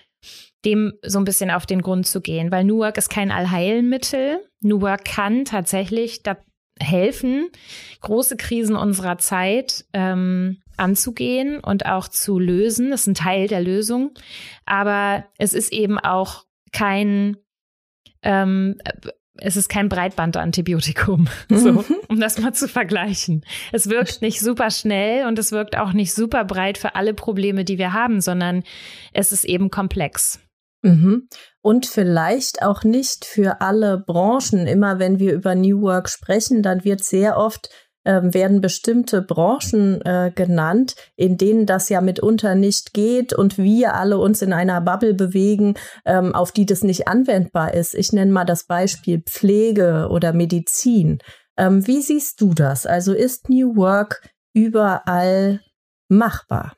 dem 0.65 0.93
so 1.03 1.19
ein 1.19 1.25
bisschen 1.25 1.51
auf 1.51 1.67
den 1.67 1.83
Grund 1.83 2.07
zu 2.07 2.21
gehen, 2.21 2.51
weil 2.51 2.65
New 2.65 2.79
Work 2.79 2.97
ist 2.97 3.11
kein 3.11 3.31
Allheilmittel. 3.31 4.39
New 4.61 4.81
Work 4.81 5.05
kann 5.05 5.45
tatsächlich 5.45 6.23
da 6.23 6.37
helfen, 6.81 7.49
große 8.01 8.37
Krisen 8.37 8.77
unserer 8.77 9.19
Zeit 9.19 9.85
ähm, 9.93 10.59
anzugehen 10.77 11.61
und 11.61 11.87
auch 11.87 12.09
zu 12.09 12.39
lösen. 12.39 12.91
Das 12.91 13.03
ist 13.03 13.07
ein 13.07 13.15
Teil 13.15 13.49
der 13.49 13.61
Lösung. 13.61 14.11
Aber 14.67 15.25
es 15.39 15.53
ist 15.53 15.73
eben 15.73 15.99
auch 15.99 16.45
kein 16.73 17.37
ähm, 18.23 18.77
es 19.37 19.57
ist 19.57 19.69
kein 19.69 19.89
Breitbandantibiotikum, 19.89 21.29
so, 21.51 21.73
mhm. 21.73 21.85
um 22.09 22.21
das 22.21 22.39
mal 22.39 22.53
zu 22.53 22.69
vergleichen. 22.69 23.45
Es 23.73 23.89
wirkt 23.89 24.23
nicht 24.23 24.41
super 24.41 24.71
schnell 24.71 25.27
und 25.27 25.39
es 25.39 25.53
wirkt 25.53 25.77
auch 25.77 25.93
nicht 25.93 26.15
super 26.15 26.45
breit 26.45 26.79
für 26.79 26.95
alle 26.95 27.15
Probleme, 27.15 27.65
die 27.65 27.79
wir 27.79 27.93
haben, 27.93 28.21
sondern 28.21 28.63
es 29.13 29.33
ist 29.33 29.45
eben 29.45 29.71
komplex. 29.71 30.41
Mhm. 30.85 31.29
Und 31.63 31.87
vielleicht 31.87 32.63
auch 32.63 32.85
nicht 32.85 33.25
für 33.25 33.63
alle 33.63 33.99
Branchen. 33.99 34.67
Immer 34.67 34.99
wenn 34.99 35.19
wir 35.19 35.33
über 35.33 35.55
New 35.55 35.81
Work 35.81 36.11
sprechen, 36.11 36.63
dann 36.63 36.85
wird 36.85 37.03
sehr 37.03 37.39
oft 37.39 37.71
ähm, 38.05 38.35
werden 38.35 38.61
bestimmte 38.61 39.23
Branchen 39.23 40.03
äh, 40.03 40.31
genannt, 40.35 40.95
in 41.17 41.39
denen 41.39 41.65
das 41.65 41.89
ja 41.89 42.03
mitunter 42.03 42.55
nicht 42.55 42.93
geht 42.93 43.33
und 43.33 43.57
wir 43.57 43.95
alle 43.95 44.19
uns 44.19 44.43
in 44.43 44.53
einer 44.53 44.83
Bubble 44.83 45.15
bewegen, 45.15 45.75
ähm, 46.05 46.35
auf 46.35 46.53
die 46.53 46.67
das 46.67 46.83
nicht 46.83 47.09
anwendbar 47.09 47.73
ist. 47.73 47.95
Ich 47.95 48.13
nenne 48.13 48.31
mal 48.31 48.45
das 48.45 48.67
Beispiel 48.67 49.23
Pflege 49.23 50.09
oder 50.11 50.35
Medizin. 50.35 51.19
Ähm, 51.57 51.87
wie 51.87 52.03
siehst 52.03 52.43
du 52.43 52.53
das? 52.53 52.85
Also 52.85 53.15
ist 53.15 53.49
New 53.49 53.75
Work 53.77 54.21
überall 54.53 55.61
machbar? 56.09 56.75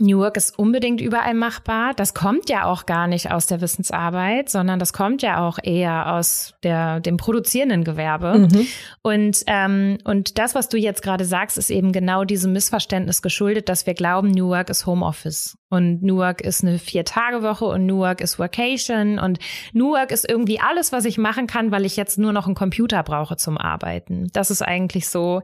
New 0.00 0.18
Work 0.18 0.36
ist 0.36 0.58
unbedingt 0.58 1.00
überall 1.00 1.34
machbar. 1.34 1.92
Das 1.94 2.14
kommt 2.14 2.48
ja 2.48 2.64
auch 2.64 2.86
gar 2.86 3.06
nicht 3.06 3.30
aus 3.30 3.46
der 3.46 3.60
Wissensarbeit, 3.60 4.48
sondern 4.48 4.78
das 4.78 4.92
kommt 4.92 5.22
ja 5.22 5.46
auch 5.46 5.58
eher 5.62 6.14
aus 6.14 6.54
der, 6.62 7.00
dem 7.00 7.16
produzierenden 7.16 7.84
Gewerbe. 7.84 8.38
Mhm. 8.38 8.66
Und, 9.02 9.42
ähm, 9.46 9.98
und 10.04 10.38
das, 10.38 10.54
was 10.54 10.68
du 10.68 10.76
jetzt 10.76 11.02
gerade 11.02 11.24
sagst, 11.24 11.58
ist 11.58 11.70
eben 11.70 11.92
genau 11.92 12.24
diesem 12.24 12.52
Missverständnis 12.52 13.22
geschuldet, 13.22 13.68
dass 13.68 13.86
wir 13.86 13.94
glauben, 13.94 14.30
New 14.30 14.48
Work 14.48 14.70
ist 14.70 14.86
Homeoffice 14.86 15.56
und 15.68 16.02
New 16.02 16.16
Work 16.16 16.40
ist 16.40 16.62
eine 16.62 16.78
Vier-Tage-Woche 16.78 17.64
und 17.64 17.86
New 17.86 17.98
Work 17.98 18.20
ist 18.20 18.38
Workation 18.38 19.18
und 19.18 19.38
New 19.72 19.92
Work 19.92 20.10
ist 20.10 20.28
irgendwie 20.28 20.60
alles, 20.60 20.92
was 20.92 21.04
ich 21.04 21.18
machen 21.18 21.46
kann, 21.46 21.70
weil 21.70 21.84
ich 21.84 21.96
jetzt 21.96 22.18
nur 22.18 22.32
noch 22.32 22.46
einen 22.46 22.54
Computer 22.54 23.02
brauche 23.02 23.36
zum 23.36 23.58
Arbeiten. 23.58 24.28
Das 24.32 24.50
ist 24.50 24.62
eigentlich 24.62 25.08
so 25.08 25.42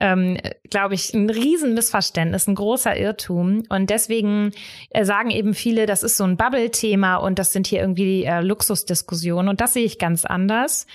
ähm, 0.00 0.38
glaube 0.70 0.94
ich, 0.94 1.12
ein 1.12 1.28
Riesenmissverständnis, 1.28 2.46
ein 2.46 2.54
großer 2.54 2.96
Irrtum. 2.96 3.64
Und 3.68 3.90
deswegen 3.90 4.52
äh, 4.90 5.04
sagen 5.04 5.30
eben 5.30 5.54
viele, 5.54 5.86
das 5.86 6.02
ist 6.02 6.16
so 6.16 6.24
ein 6.24 6.36
Bubble-Thema 6.36 7.16
und 7.16 7.38
das 7.38 7.52
sind 7.52 7.66
hier 7.66 7.80
irgendwie 7.80 8.24
äh, 8.24 8.40
Luxusdiskussionen. 8.40 9.48
Und 9.48 9.60
das 9.60 9.74
sehe 9.74 9.84
ich 9.84 9.98
ganz 9.98 10.24
anders. 10.24 10.86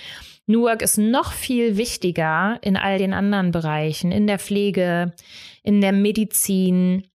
New 0.46 0.62
Work 0.62 0.82
ist 0.82 0.98
noch 0.98 1.32
viel 1.32 1.76
wichtiger 1.76 2.58
in 2.62 2.76
all 2.76 2.98
den 2.98 3.14
anderen 3.14 3.50
Bereichen, 3.50 4.12
in 4.12 4.26
der 4.26 4.38
Pflege, 4.38 5.12
in 5.62 5.80
der 5.80 5.92
Medizin, 5.92 7.06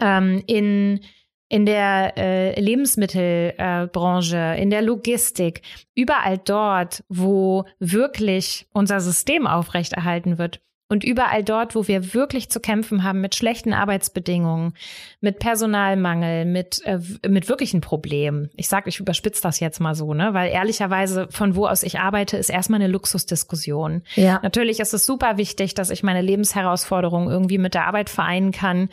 ähm, 0.00 0.42
in 0.46 1.00
in 1.48 1.64
der 1.64 2.14
äh, 2.16 2.60
Lebensmittelbranche, 2.60 4.36
äh, 4.36 4.62
in 4.62 4.70
der 4.70 4.82
Logistik, 4.82 5.62
überall 5.94 6.38
dort, 6.38 7.04
wo 7.08 7.64
wirklich 7.78 8.66
unser 8.72 9.00
System 9.00 9.46
aufrechterhalten 9.46 10.38
wird, 10.38 10.60
und 10.88 11.04
überall 11.04 11.42
dort, 11.42 11.74
wo 11.74 11.88
wir 11.88 12.14
wirklich 12.14 12.48
zu 12.50 12.60
kämpfen 12.60 13.02
haben 13.02 13.20
mit 13.20 13.34
schlechten 13.34 13.72
Arbeitsbedingungen, 13.72 14.74
mit 15.20 15.38
Personalmangel, 15.38 16.44
mit, 16.44 16.80
äh, 16.84 17.00
mit 17.28 17.48
wirklichen 17.48 17.80
Problemen. 17.80 18.50
Ich 18.56 18.68
sage, 18.68 18.88
ich 18.88 19.00
überspitze 19.00 19.42
das 19.42 19.58
jetzt 19.58 19.80
mal 19.80 19.94
so, 19.94 20.14
ne? 20.14 20.32
Weil 20.32 20.50
ehrlicherweise, 20.50 21.26
von 21.30 21.56
wo 21.56 21.66
aus 21.66 21.82
ich 21.82 21.98
arbeite, 21.98 22.36
ist 22.36 22.50
erstmal 22.50 22.80
eine 22.80 22.92
Luxusdiskussion. 22.92 24.02
Ja. 24.14 24.38
Natürlich 24.42 24.78
ist 24.78 24.94
es 24.94 25.06
super 25.06 25.38
wichtig, 25.38 25.74
dass 25.74 25.90
ich 25.90 26.02
meine 26.02 26.22
Lebensherausforderungen 26.22 27.28
irgendwie 27.28 27.58
mit 27.58 27.74
der 27.74 27.86
Arbeit 27.86 28.08
vereinen 28.08 28.52
kann 28.52 28.88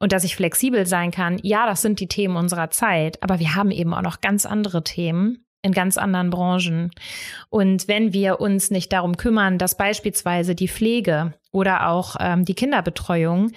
und 0.00 0.12
dass 0.12 0.24
ich 0.24 0.36
flexibel 0.36 0.86
sein 0.86 1.10
kann. 1.10 1.38
Ja, 1.42 1.66
das 1.66 1.82
sind 1.82 2.00
die 2.00 2.08
Themen 2.08 2.36
unserer 2.36 2.70
Zeit, 2.70 3.22
aber 3.22 3.38
wir 3.38 3.54
haben 3.54 3.70
eben 3.70 3.94
auch 3.94 4.02
noch 4.02 4.20
ganz 4.20 4.46
andere 4.46 4.82
Themen 4.82 5.44
in 5.62 5.72
ganz 5.72 5.98
anderen 5.98 6.30
Branchen. 6.30 6.90
Und 7.50 7.88
wenn 7.88 8.12
wir 8.12 8.40
uns 8.40 8.70
nicht 8.70 8.92
darum 8.92 9.16
kümmern, 9.16 9.58
dass 9.58 9.76
beispielsweise 9.76 10.54
die 10.54 10.68
Pflege 10.68 11.34
oder 11.50 11.88
auch 11.88 12.16
ähm, 12.20 12.44
die 12.44 12.54
Kinderbetreuung 12.54 13.52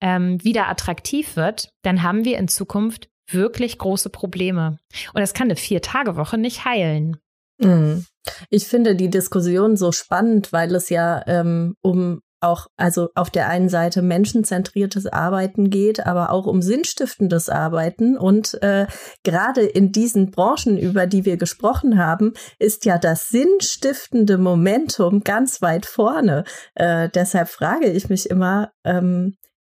ähm, 0.00 0.42
wieder 0.44 0.68
attraktiv 0.68 1.36
wird, 1.36 1.72
dann 1.82 2.02
haben 2.02 2.24
wir 2.24 2.38
in 2.38 2.48
Zukunft 2.48 3.08
wirklich 3.28 3.78
große 3.78 4.10
Probleme. 4.10 4.78
Und 5.14 5.20
das 5.20 5.34
kann 5.34 5.46
eine 5.46 5.56
Vier-Tage-Woche 5.56 6.38
nicht 6.38 6.64
heilen. 6.64 7.16
Mhm. 7.58 8.04
Ich 8.50 8.66
finde 8.66 8.96
die 8.96 9.10
Diskussion 9.10 9.76
so 9.76 9.92
spannend, 9.92 10.52
weil 10.52 10.74
es 10.74 10.90
ja 10.90 11.22
ähm, 11.26 11.76
um 11.80 12.20
auch, 12.46 12.68
also 12.76 13.08
auf 13.14 13.30
der 13.30 13.48
einen 13.48 13.68
Seite 13.68 14.02
menschenzentriertes 14.02 15.06
Arbeiten 15.06 15.70
geht, 15.70 16.06
aber 16.06 16.30
auch 16.30 16.46
um 16.46 16.62
sinnstiftendes 16.62 17.48
Arbeiten. 17.48 18.16
Und 18.16 18.60
äh, 18.62 18.86
gerade 19.24 19.62
in 19.62 19.92
diesen 19.92 20.30
Branchen, 20.30 20.78
über 20.78 21.06
die 21.06 21.24
wir 21.24 21.36
gesprochen 21.36 21.98
haben, 21.98 22.32
ist 22.58 22.84
ja 22.84 22.98
das 22.98 23.28
sinnstiftende 23.28 24.38
Momentum 24.38 25.20
ganz 25.20 25.62
weit 25.62 25.86
vorne. 25.86 26.44
Äh, 26.74 27.08
deshalb 27.14 27.48
frage 27.48 27.90
ich 27.90 28.08
mich 28.08 28.30
immer, 28.30 28.70
ähm, 28.84 29.36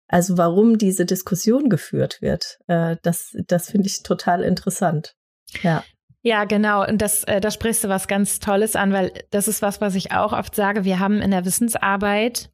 also 0.09 0.39
warum 0.39 0.79
diese 0.79 1.05
Diskussion 1.05 1.69
geführt 1.69 2.21
wird. 2.21 2.59
Äh, 2.67 2.97
das 3.03 3.37
das 3.47 3.71
finde 3.71 3.89
ich 3.89 4.03
total 4.03 4.43
interessant. 4.43 5.15
Ja. 5.63 5.85
Ja, 6.23 6.45
genau. 6.45 6.85
Und 6.87 7.01
das, 7.01 7.25
äh, 7.25 7.41
da 7.41 7.51
sprichst 7.51 7.85
du 7.85 7.89
was 7.89 8.09
ganz 8.09 8.41
Tolles 8.41 8.75
an, 8.75 8.93
weil 8.93 9.13
das 9.31 9.47
ist 9.47 9.63
was, 9.63 9.81
was 9.81 9.95
ich 9.95 10.13
auch 10.13 10.33
oft 10.33 10.55
sage. 10.55 10.85
Wir 10.85 10.99
haben 10.99 11.23
in 11.23 11.31
der 11.31 11.45
Wissensarbeit, 11.45 12.51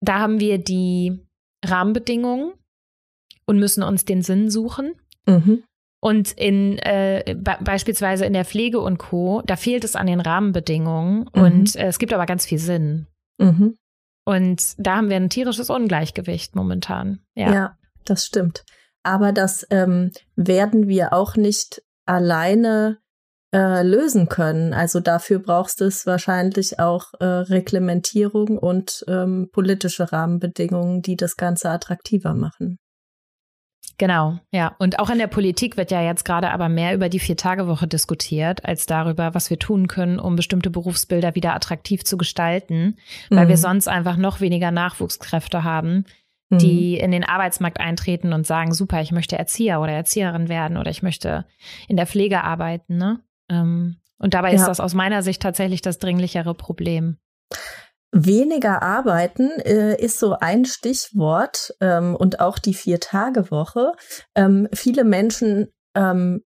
da 0.00 0.20
haben 0.20 0.40
wir 0.40 0.58
die 0.58 1.26
Rahmenbedingungen 1.64 2.52
und 3.46 3.58
müssen 3.58 3.82
uns 3.82 4.04
den 4.04 4.22
Sinn 4.22 4.50
suchen. 4.50 4.94
Mhm. 5.26 5.62
Und 6.00 6.32
in 6.32 6.78
äh, 6.78 7.34
be 7.36 7.56
beispielsweise 7.60 8.26
in 8.26 8.32
der 8.32 8.44
Pflege 8.44 8.80
und 8.80 8.98
Co., 8.98 9.42
da 9.44 9.56
fehlt 9.56 9.82
es 9.82 9.96
an 9.96 10.06
den 10.06 10.20
Rahmenbedingungen 10.20 11.30
mhm. 11.34 11.42
und 11.42 11.76
äh, 11.76 11.86
es 11.86 11.98
gibt 11.98 12.12
aber 12.12 12.26
ganz 12.26 12.44
viel 12.44 12.58
Sinn. 12.58 13.06
Mhm. 13.38 13.76
Und 14.24 14.74
da 14.78 14.96
haben 14.96 15.08
wir 15.08 15.16
ein 15.16 15.30
tierisches 15.30 15.70
Ungleichgewicht 15.70 16.54
momentan. 16.54 17.20
Ja, 17.34 17.52
ja 17.52 17.78
das 18.04 18.26
stimmt. 18.26 18.64
Aber 19.02 19.32
das 19.32 19.66
ähm, 19.70 20.10
werden 20.34 20.88
wir 20.88 21.12
auch 21.12 21.36
nicht 21.36 21.82
alleine 22.06 22.98
äh, 23.56 23.82
lösen 23.82 24.28
können. 24.28 24.74
Also 24.74 25.00
dafür 25.00 25.38
brauchst 25.38 25.80
es 25.80 26.04
wahrscheinlich 26.04 26.78
auch 26.78 27.14
äh, 27.20 27.24
Reglementierung 27.24 28.58
und 28.58 29.02
ähm, 29.08 29.48
politische 29.50 30.12
Rahmenbedingungen, 30.12 31.00
die 31.00 31.16
das 31.16 31.36
Ganze 31.36 31.70
attraktiver 31.70 32.34
machen. 32.34 32.78
Genau, 33.98 34.38
ja. 34.52 34.76
Und 34.78 34.98
auch 34.98 35.08
in 35.08 35.16
der 35.16 35.26
Politik 35.26 35.78
wird 35.78 35.90
ja 35.90 36.02
jetzt 36.02 36.26
gerade 36.26 36.50
aber 36.50 36.68
mehr 36.68 36.94
über 36.94 37.08
die 37.08 37.18
Vier-Tage-Woche 37.18 37.86
diskutiert, 37.86 38.62
als 38.66 38.84
darüber, 38.84 39.32
was 39.32 39.48
wir 39.48 39.58
tun 39.58 39.88
können, 39.88 40.18
um 40.18 40.36
bestimmte 40.36 40.68
Berufsbilder 40.68 41.34
wieder 41.34 41.54
attraktiv 41.54 42.04
zu 42.04 42.18
gestalten, 42.18 42.98
weil 43.30 43.46
mhm. 43.46 43.48
wir 43.48 43.56
sonst 43.56 43.88
einfach 43.88 44.18
noch 44.18 44.42
weniger 44.42 44.70
Nachwuchskräfte 44.70 45.64
haben, 45.64 46.04
Mhm. 46.48 46.58
die 46.58 46.98
in 46.98 47.10
den 47.10 47.24
Arbeitsmarkt 47.24 47.80
eintreten 47.80 48.32
und 48.32 48.46
sagen, 48.46 48.72
super, 48.72 49.00
ich 49.00 49.10
möchte 49.10 49.36
Erzieher 49.36 49.80
oder 49.80 49.92
Erzieherin 49.92 50.48
werden 50.48 50.76
oder 50.76 50.90
ich 50.90 51.02
möchte 51.02 51.44
in 51.88 51.96
der 51.96 52.06
Pflege 52.06 52.44
arbeiten. 52.44 52.96
Ne? 52.96 53.20
Ähm, 53.48 53.96
und 54.18 54.34
dabei 54.34 54.50
ja. 54.50 54.56
ist 54.56 54.66
das 54.66 54.80
aus 54.80 54.94
meiner 54.94 55.22
Sicht 55.22 55.42
tatsächlich 55.42 55.82
das 55.82 55.98
dringlichere 55.98 56.54
Problem. 56.54 57.18
Weniger 58.12 58.82
arbeiten 58.82 59.50
äh, 59.60 60.00
ist 60.00 60.18
so 60.18 60.36
ein 60.38 60.64
Stichwort 60.64 61.74
ähm, 61.80 62.16
und 62.16 62.40
auch 62.40 62.58
die 62.58 62.74
Vier-Tage-Woche. 62.74 63.92
Ähm, 64.34 64.68
viele 64.72 65.04
Menschen 65.04 65.68
ähm, 65.94 66.42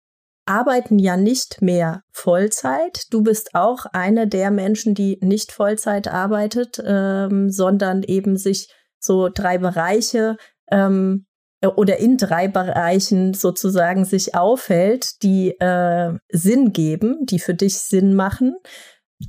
arbeiten 0.46 0.98
ja 0.98 1.16
nicht 1.16 1.60
mehr 1.60 2.02
Vollzeit. 2.12 3.06
Du 3.10 3.22
bist 3.22 3.54
auch 3.54 3.86
eine 3.92 4.28
der 4.28 4.50
Menschen, 4.50 4.94
die 4.94 5.18
nicht 5.20 5.50
Vollzeit 5.50 6.08
arbeitet, 6.08 6.80
ähm, 6.84 7.50
sondern 7.50 8.02
eben 8.04 8.36
sich 8.36 8.68
so 9.00 9.28
drei 9.28 9.58
Bereiche 9.58 10.36
ähm, 10.70 11.26
äh, 11.26 11.35
oder 11.74 11.98
in 11.98 12.16
drei 12.16 12.48
Bereichen 12.48 13.34
sozusagen 13.34 14.04
sich 14.04 14.34
aufhält, 14.34 15.22
die 15.22 15.50
äh, 15.60 16.14
Sinn 16.30 16.72
geben, 16.72 17.18
die 17.24 17.38
für 17.38 17.54
dich 17.54 17.78
Sinn 17.78 18.14
machen. 18.14 18.56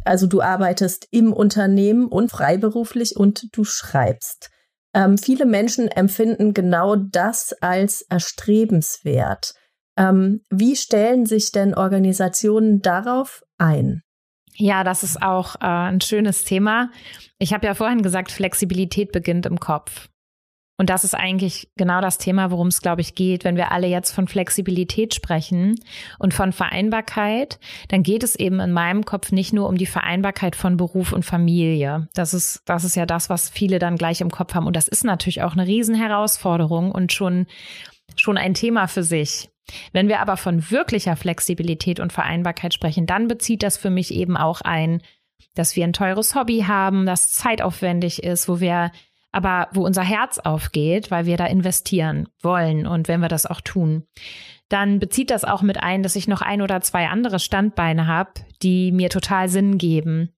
Also 0.04 0.28
du 0.28 0.42
arbeitest 0.42 1.08
im 1.12 1.34
Unternehmen 1.34 2.08
und 2.08 2.30
freiberuflich 2.30 3.16
und 3.16 3.56
du 3.56 3.64
schreibst. 3.64 4.50
Ähm, 4.94 5.18
viele 5.18 5.46
Menschen 5.46 5.88
empfinden 5.88 6.54
genau 6.54 6.96
das 6.96 7.54
als 7.62 8.02
erstrebenswert. 8.02 9.54
Ähm, 9.98 10.42
wie 10.50 10.76
stellen 10.76 11.26
sich 11.26 11.52
denn 11.52 11.74
Organisationen 11.74 12.82
darauf 12.82 13.44
ein? 13.58 14.04
Ja, 14.56 14.84
das 14.84 15.04
ist 15.04 15.22
auch 15.22 15.56
äh, 15.56 15.66
ein 15.66 16.02
schönes 16.02 16.44
Thema. 16.44 16.90
Ich 17.38 17.54
habe 17.54 17.68
ja 17.68 17.76
vorhin 17.76 18.02
gesagt, 18.02 18.32
Flexibilität 18.32 19.12
beginnt 19.12 19.46
im 19.46 19.60
Kopf. 19.60 20.10
Und 20.80 20.92
das 20.92 21.04
ist 21.04 21.16
eigentlich 21.16 21.70
genau 21.76 22.02
das 22.02 22.20
Thema, 22.20 22.52
worum 22.52 22.68
es, 22.68 22.82
glaube 22.82 23.02
ich, 23.02 23.16
geht. 23.16 23.44
Wenn 23.44 23.56
wir 23.58 23.72
alle 23.72 23.88
jetzt 23.88 24.12
von 24.12 24.28
Flexibilität 24.28 25.16
sprechen 25.16 25.76
und 26.20 26.36
von 26.36 26.54
Vereinbarkeit, 26.54 27.60
dann 27.88 28.04
geht 28.04 28.24
es 28.24 28.36
eben 28.36 28.60
in 28.60 28.72
meinem 28.72 29.04
Kopf 29.04 29.32
nicht 29.32 29.54
nur 29.54 29.68
um 29.68 29.78
die 29.78 29.88
Vereinbarkeit 29.88 30.56
von 30.56 30.78
Beruf 30.78 31.14
und 31.14 31.26
Familie. 31.26 32.08
Das 32.14 32.36
ist, 32.36 32.62
das 32.66 32.84
ist 32.84 32.96
ja 32.96 33.08
das, 33.08 33.28
was 33.30 33.50
viele 33.50 33.80
dann 33.80 33.98
gleich 33.98 34.22
im 34.22 34.30
Kopf 34.30 34.54
haben. 34.54 34.68
Und 34.68 34.76
das 34.76 34.88
ist 34.88 35.04
natürlich 35.04 35.42
auch 35.42 35.54
eine 35.54 35.66
Riesenherausforderung 35.66 36.92
und 36.92 37.12
schon, 37.12 37.48
schon 38.16 38.38
ein 38.38 38.54
Thema 38.54 38.88
für 38.88 39.04
sich. 39.04 39.50
Wenn 39.94 40.08
wir 40.08 40.20
aber 40.20 40.38
von 40.38 40.70
wirklicher 40.70 41.16
Flexibilität 41.16 42.00
und 42.00 42.14
Vereinbarkeit 42.14 42.76
sprechen, 42.76 43.08
dann 43.08 43.28
bezieht 43.28 43.64
das 43.64 43.78
für 43.78 43.90
mich 43.90 44.14
eben 44.14 44.38
auch 44.38 44.62
ein, 44.62 45.02
dass 45.56 45.76
wir 45.76 45.86
ein 45.86 45.94
teures 45.94 46.36
Hobby 46.36 46.66
haben, 46.68 47.08
das 47.08 47.32
zeitaufwendig 47.32 48.24
ist, 48.24 48.48
wo 48.48 48.60
wir 48.60 48.92
aber 49.32 49.68
wo 49.74 49.86
unser 49.86 50.04
Herz 50.04 50.40
aufgeht, 50.40 51.12
weil 51.12 51.26
wir 51.26 51.38
da 51.38 51.46
investieren 51.46 52.28
wollen 52.42 52.88
und 52.88 53.08
wenn 53.08 53.20
wir 53.20 53.28
das 53.28 53.46
auch 53.46 53.62
tun, 53.62 54.04
dann 54.70 55.00
bezieht 55.00 55.32
das 55.32 55.46
auch 55.46 55.62
mit 55.62 55.78
ein, 55.82 56.04
dass 56.04 56.16
ich 56.16 56.28
noch 56.28 56.42
ein 56.42 56.62
oder 56.62 56.82
zwei 56.82 57.08
andere 57.08 57.40
Standbeine 57.40 58.08
habe, 58.08 58.32
die 58.62 58.92
mir 58.92 59.10
total 59.10 59.50
Sinn 59.50 59.78
geben. 59.78 60.34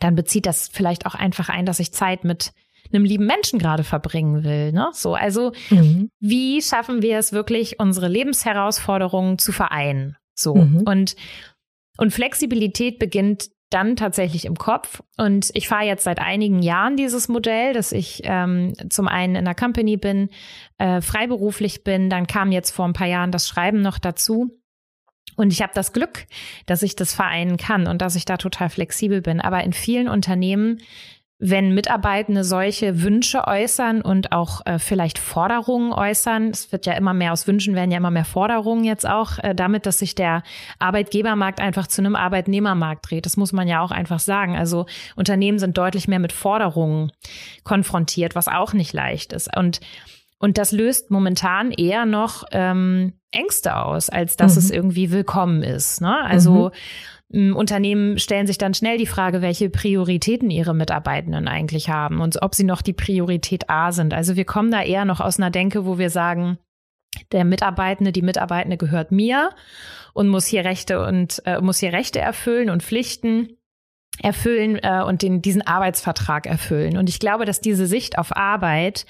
Dann 0.00 0.14
bezieht 0.14 0.46
das 0.46 0.68
vielleicht 0.68 1.06
auch 1.06 1.14
einfach 1.14 1.48
ein, 1.48 1.66
dass 1.66 1.80
ich 1.80 1.92
Zeit 1.92 2.24
mit 2.24 2.52
einem 2.92 3.04
lieben 3.04 3.26
Menschen 3.26 3.58
gerade 3.58 3.84
verbringen 3.84 4.44
will. 4.44 4.72
Ne? 4.72 4.88
So, 4.92 5.14
also 5.14 5.52
mhm. 5.70 6.10
wie 6.20 6.60
schaffen 6.60 7.00
wir 7.00 7.18
es 7.18 7.32
wirklich, 7.32 7.78
unsere 7.80 8.08
Lebensherausforderungen 8.08 9.38
zu 9.38 9.52
vereinen? 9.52 10.16
So 10.34 10.54
mhm. 10.54 10.82
und 10.82 11.16
und 11.98 12.12
Flexibilität 12.12 12.98
beginnt 12.98 13.50
dann 13.72 13.96
tatsächlich 13.96 14.44
im 14.44 14.56
Kopf. 14.56 15.02
Und 15.16 15.50
ich 15.54 15.68
fahre 15.68 15.84
jetzt 15.84 16.04
seit 16.04 16.18
einigen 16.18 16.62
Jahren 16.62 16.96
dieses 16.96 17.28
Modell, 17.28 17.72
dass 17.72 17.92
ich 17.92 18.22
ähm, 18.24 18.74
zum 18.90 19.08
einen 19.08 19.34
in 19.34 19.44
der 19.44 19.54
Company 19.54 19.96
bin, 19.96 20.28
äh, 20.78 21.00
freiberuflich 21.00 21.84
bin, 21.84 22.10
dann 22.10 22.26
kam 22.26 22.52
jetzt 22.52 22.70
vor 22.70 22.86
ein 22.86 22.92
paar 22.92 23.06
Jahren 23.06 23.32
das 23.32 23.48
Schreiben 23.48 23.82
noch 23.82 23.98
dazu. 23.98 24.50
Und 25.36 25.52
ich 25.52 25.62
habe 25.62 25.72
das 25.74 25.92
Glück, 25.92 26.26
dass 26.66 26.82
ich 26.82 26.94
das 26.94 27.14
vereinen 27.14 27.56
kann 27.56 27.86
und 27.86 28.02
dass 28.02 28.16
ich 28.16 28.24
da 28.24 28.36
total 28.36 28.68
flexibel 28.68 29.22
bin. 29.22 29.40
Aber 29.40 29.64
in 29.64 29.72
vielen 29.72 30.08
Unternehmen 30.08 30.78
wenn 31.44 31.74
Mitarbeitende 31.74 32.44
solche 32.44 33.02
Wünsche 33.02 33.48
äußern 33.48 34.00
und 34.00 34.30
auch 34.30 34.64
äh, 34.64 34.78
vielleicht 34.78 35.18
Forderungen 35.18 35.92
äußern. 35.92 36.50
Es 36.50 36.70
wird 36.70 36.86
ja 36.86 36.92
immer 36.92 37.14
mehr 37.14 37.32
aus 37.32 37.48
Wünschen 37.48 37.74
werden 37.74 37.90
ja 37.90 37.96
immer 37.96 38.12
mehr 38.12 38.24
Forderungen 38.24 38.84
jetzt 38.84 39.04
auch, 39.08 39.40
äh, 39.40 39.52
damit, 39.52 39.84
dass 39.84 39.98
sich 39.98 40.14
der 40.14 40.44
Arbeitgebermarkt 40.78 41.60
einfach 41.60 41.88
zu 41.88 42.00
einem 42.00 42.14
Arbeitnehmermarkt 42.14 43.10
dreht. 43.10 43.26
Das 43.26 43.36
muss 43.36 43.52
man 43.52 43.66
ja 43.66 43.80
auch 43.80 43.90
einfach 43.90 44.20
sagen. 44.20 44.56
Also 44.56 44.86
Unternehmen 45.16 45.58
sind 45.58 45.76
deutlich 45.76 46.06
mehr 46.06 46.20
mit 46.20 46.32
Forderungen 46.32 47.10
konfrontiert, 47.64 48.36
was 48.36 48.46
auch 48.46 48.72
nicht 48.72 48.92
leicht 48.92 49.32
ist. 49.32 49.50
Und 49.56 49.80
und 50.42 50.58
das 50.58 50.72
löst 50.72 51.12
momentan 51.12 51.70
eher 51.70 52.04
noch 52.04 52.42
ähm, 52.50 53.12
Ängste 53.30 53.76
aus, 53.76 54.10
als 54.10 54.34
dass 54.34 54.56
mhm. 54.56 54.58
es 54.58 54.70
irgendwie 54.72 55.12
willkommen 55.12 55.62
ist. 55.62 56.00
Ne? 56.00 56.20
Also 56.24 56.72
mhm. 57.30 57.54
Unternehmen 57.54 58.18
stellen 58.18 58.48
sich 58.48 58.58
dann 58.58 58.74
schnell 58.74 58.98
die 58.98 59.06
Frage, 59.06 59.40
welche 59.40 59.70
Prioritäten 59.70 60.50
ihre 60.50 60.74
Mitarbeitenden 60.74 61.46
eigentlich 61.46 61.90
haben 61.90 62.20
und 62.20 62.42
ob 62.42 62.56
sie 62.56 62.64
noch 62.64 62.82
die 62.82 62.92
Priorität 62.92 63.70
A 63.70 63.92
sind. 63.92 64.12
Also 64.14 64.34
wir 64.34 64.44
kommen 64.44 64.72
da 64.72 64.82
eher 64.82 65.04
noch 65.04 65.20
aus 65.20 65.38
einer 65.38 65.52
Denke, 65.52 65.86
wo 65.86 65.96
wir 65.96 66.10
sagen, 66.10 66.58
der 67.30 67.44
Mitarbeitende, 67.44 68.10
die 68.10 68.22
Mitarbeitende 68.22 68.76
gehört 68.76 69.12
mir 69.12 69.50
und 70.12 70.26
muss 70.26 70.46
hier 70.46 70.64
Rechte 70.64 71.06
und 71.06 71.40
äh, 71.46 71.60
muss 71.60 71.78
hier 71.78 71.92
Rechte 71.92 72.18
erfüllen 72.18 72.68
und 72.68 72.82
Pflichten 72.82 73.58
erfüllen 74.20 74.78
äh, 74.82 75.02
und 75.02 75.22
den, 75.22 75.40
diesen 75.40 75.62
Arbeitsvertrag 75.62 76.46
erfüllen. 76.46 76.96
Und 76.98 77.08
ich 77.08 77.18
glaube, 77.18 77.44
dass 77.44 77.60
diese 77.60 77.86
Sicht 77.86 78.18
auf 78.18 78.36
Arbeit, 78.36 79.06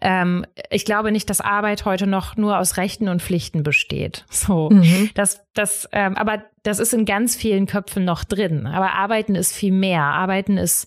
ähm, 0.00 0.46
ich 0.70 0.84
glaube 0.84 1.12
nicht, 1.12 1.28
dass 1.28 1.40
Arbeit 1.40 1.84
heute 1.84 2.06
noch 2.06 2.36
nur 2.36 2.58
aus 2.58 2.76
Rechten 2.76 3.08
und 3.08 3.22
Pflichten 3.22 3.62
besteht. 3.62 4.24
So, 4.30 4.70
mhm. 4.70 5.10
das, 5.14 5.44
das, 5.54 5.88
ähm, 5.92 6.16
aber 6.16 6.44
das 6.62 6.78
ist 6.78 6.92
in 6.92 7.04
ganz 7.04 7.36
vielen 7.36 7.66
Köpfen 7.66 8.04
noch 8.04 8.24
drin. 8.24 8.66
Aber 8.66 8.94
Arbeiten 8.94 9.34
ist 9.34 9.54
viel 9.54 9.72
mehr. 9.72 10.02
Arbeiten 10.02 10.58
ist 10.58 10.86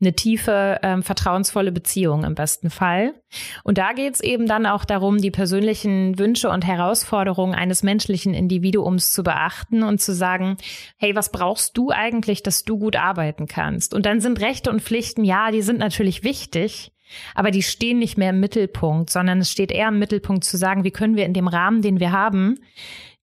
eine 0.00 0.14
tiefe, 0.14 0.78
ähm, 0.82 1.02
vertrauensvolle 1.02 1.72
Beziehung 1.72 2.24
im 2.24 2.34
besten 2.34 2.68
Fall. 2.68 3.14
Und 3.62 3.78
da 3.78 3.92
geht 3.92 4.14
es 4.14 4.20
eben 4.20 4.46
dann 4.46 4.66
auch 4.66 4.84
darum, 4.84 5.18
die 5.18 5.30
persönlichen 5.30 6.18
Wünsche 6.18 6.50
und 6.50 6.66
Herausforderungen 6.66 7.54
eines 7.54 7.82
menschlichen 7.82 8.34
Individuums 8.34 9.12
zu 9.12 9.22
beachten 9.22 9.82
und 9.82 10.00
zu 10.00 10.14
sagen, 10.14 10.56
hey, 10.98 11.16
was 11.16 11.32
brauchst 11.32 11.76
du 11.76 11.90
eigentlich, 11.90 12.42
dass 12.42 12.64
du 12.64 12.78
gut 12.78 12.96
arbeiten 12.96 13.46
kannst? 13.46 13.94
Und 13.94 14.04
dann 14.04 14.20
sind 14.20 14.40
Rechte 14.40 14.70
und 14.70 14.82
Pflichten, 14.82 15.24
ja, 15.24 15.50
die 15.50 15.62
sind 15.62 15.78
natürlich 15.78 16.22
wichtig. 16.22 16.92
Aber 17.34 17.50
die 17.50 17.62
stehen 17.62 17.98
nicht 17.98 18.18
mehr 18.18 18.30
im 18.30 18.40
Mittelpunkt, 18.40 19.10
sondern 19.10 19.40
es 19.40 19.50
steht 19.50 19.72
eher 19.72 19.88
im 19.88 19.98
Mittelpunkt 19.98 20.44
zu 20.44 20.56
sagen, 20.56 20.84
wie 20.84 20.90
können 20.90 21.16
wir 21.16 21.26
in 21.26 21.34
dem 21.34 21.48
Rahmen, 21.48 21.82
den 21.82 22.00
wir 22.00 22.12
haben, 22.12 22.60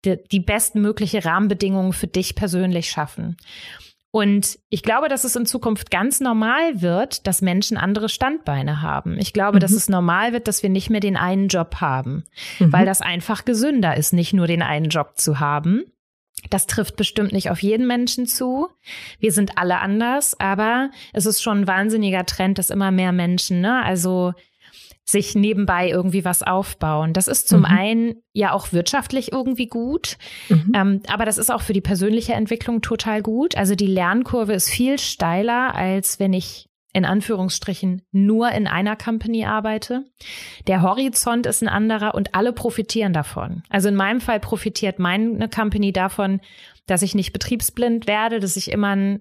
die, 0.05 0.17
die 0.31 0.39
bestmögliche 0.39 1.25
Rahmenbedingungen 1.25 1.93
für 1.93 2.07
dich 2.07 2.35
persönlich 2.35 2.89
schaffen. 2.89 3.37
Und 4.11 4.59
ich 4.69 4.83
glaube, 4.83 5.07
dass 5.07 5.23
es 5.23 5.37
in 5.37 5.45
Zukunft 5.45 5.89
ganz 5.89 6.19
normal 6.19 6.81
wird, 6.81 7.25
dass 7.27 7.41
Menschen 7.41 7.77
andere 7.77 8.09
Standbeine 8.09 8.81
haben. 8.81 9.17
Ich 9.17 9.31
glaube, 9.31 9.55
mhm. 9.55 9.61
dass 9.61 9.71
es 9.71 9.87
normal 9.87 10.33
wird, 10.33 10.49
dass 10.49 10.63
wir 10.63 10.69
nicht 10.69 10.89
mehr 10.89 10.99
den 10.99 11.15
einen 11.15 11.47
Job 11.47 11.75
haben, 11.79 12.25
mhm. 12.59 12.73
weil 12.73 12.85
das 12.85 12.99
einfach 12.99 13.45
gesünder 13.45 13.95
ist, 13.95 14.11
nicht 14.11 14.33
nur 14.33 14.47
den 14.47 14.61
einen 14.61 14.89
Job 14.89 15.13
zu 15.15 15.39
haben. 15.39 15.85
Das 16.49 16.67
trifft 16.67 16.95
bestimmt 16.95 17.31
nicht 17.31 17.49
auf 17.49 17.61
jeden 17.61 17.87
Menschen 17.87 18.25
zu. 18.25 18.67
Wir 19.19 19.31
sind 19.31 19.57
alle 19.57 19.79
anders, 19.79 20.39
aber 20.39 20.89
es 21.13 21.25
ist 21.25 21.41
schon 21.41 21.61
ein 21.61 21.67
wahnsinniger 21.67 22.25
Trend, 22.25 22.57
dass 22.57 22.69
immer 22.69 22.91
mehr 22.91 23.11
Menschen, 23.11 23.61
ne, 23.61 23.83
also 23.83 24.33
sich 25.03 25.35
nebenbei 25.35 25.89
irgendwie 25.89 26.25
was 26.25 26.41
aufbauen. 26.41 27.13
Das 27.13 27.27
ist 27.27 27.47
zum 27.47 27.59
mhm. 27.59 27.65
einen 27.65 28.15
ja 28.33 28.53
auch 28.53 28.71
wirtschaftlich 28.71 29.31
irgendwie 29.31 29.67
gut, 29.67 30.17
mhm. 30.49 30.71
ähm, 30.73 31.01
aber 31.07 31.25
das 31.25 31.37
ist 31.37 31.51
auch 31.51 31.61
für 31.61 31.73
die 31.73 31.81
persönliche 31.81 32.33
Entwicklung 32.33 32.81
total 32.81 33.21
gut. 33.21 33.55
Also 33.57 33.75
die 33.75 33.87
Lernkurve 33.87 34.53
ist 34.53 34.69
viel 34.69 34.97
steiler, 34.99 35.75
als 35.75 36.19
wenn 36.19 36.33
ich 36.33 36.70
in 36.93 37.05
Anführungsstrichen 37.05 38.01
nur 38.11 38.51
in 38.51 38.67
einer 38.67 38.95
Company 38.95 39.45
arbeite. 39.45 40.05
Der 40.67 40.81
Horizont 40.81 41.45
ist 41.45 41.61
ein 41.61 41.69
anderer 41.69 42.15
und 42.15 42.35
alle 42.35 42.51
profitieren 42.51 43.13
davon. 43.13 43.63
Also 43.69 43.87
in 43.89 43.95
meinem 43.95 44.19
Fall 44.19 44.39
profitiert 44.39 44.99
meine 44.99 45.47
Company 45.49 45.93
davon, 45.93 46.41
dass 46.87 47.01
ich 47.01 47.15
nicht 47.15 47.31
betriebsblind 47.31 48.07
werde, 48.07 48.39
dass 48.39 48.57
ich 48.57 48.71
immer 48.71 49.17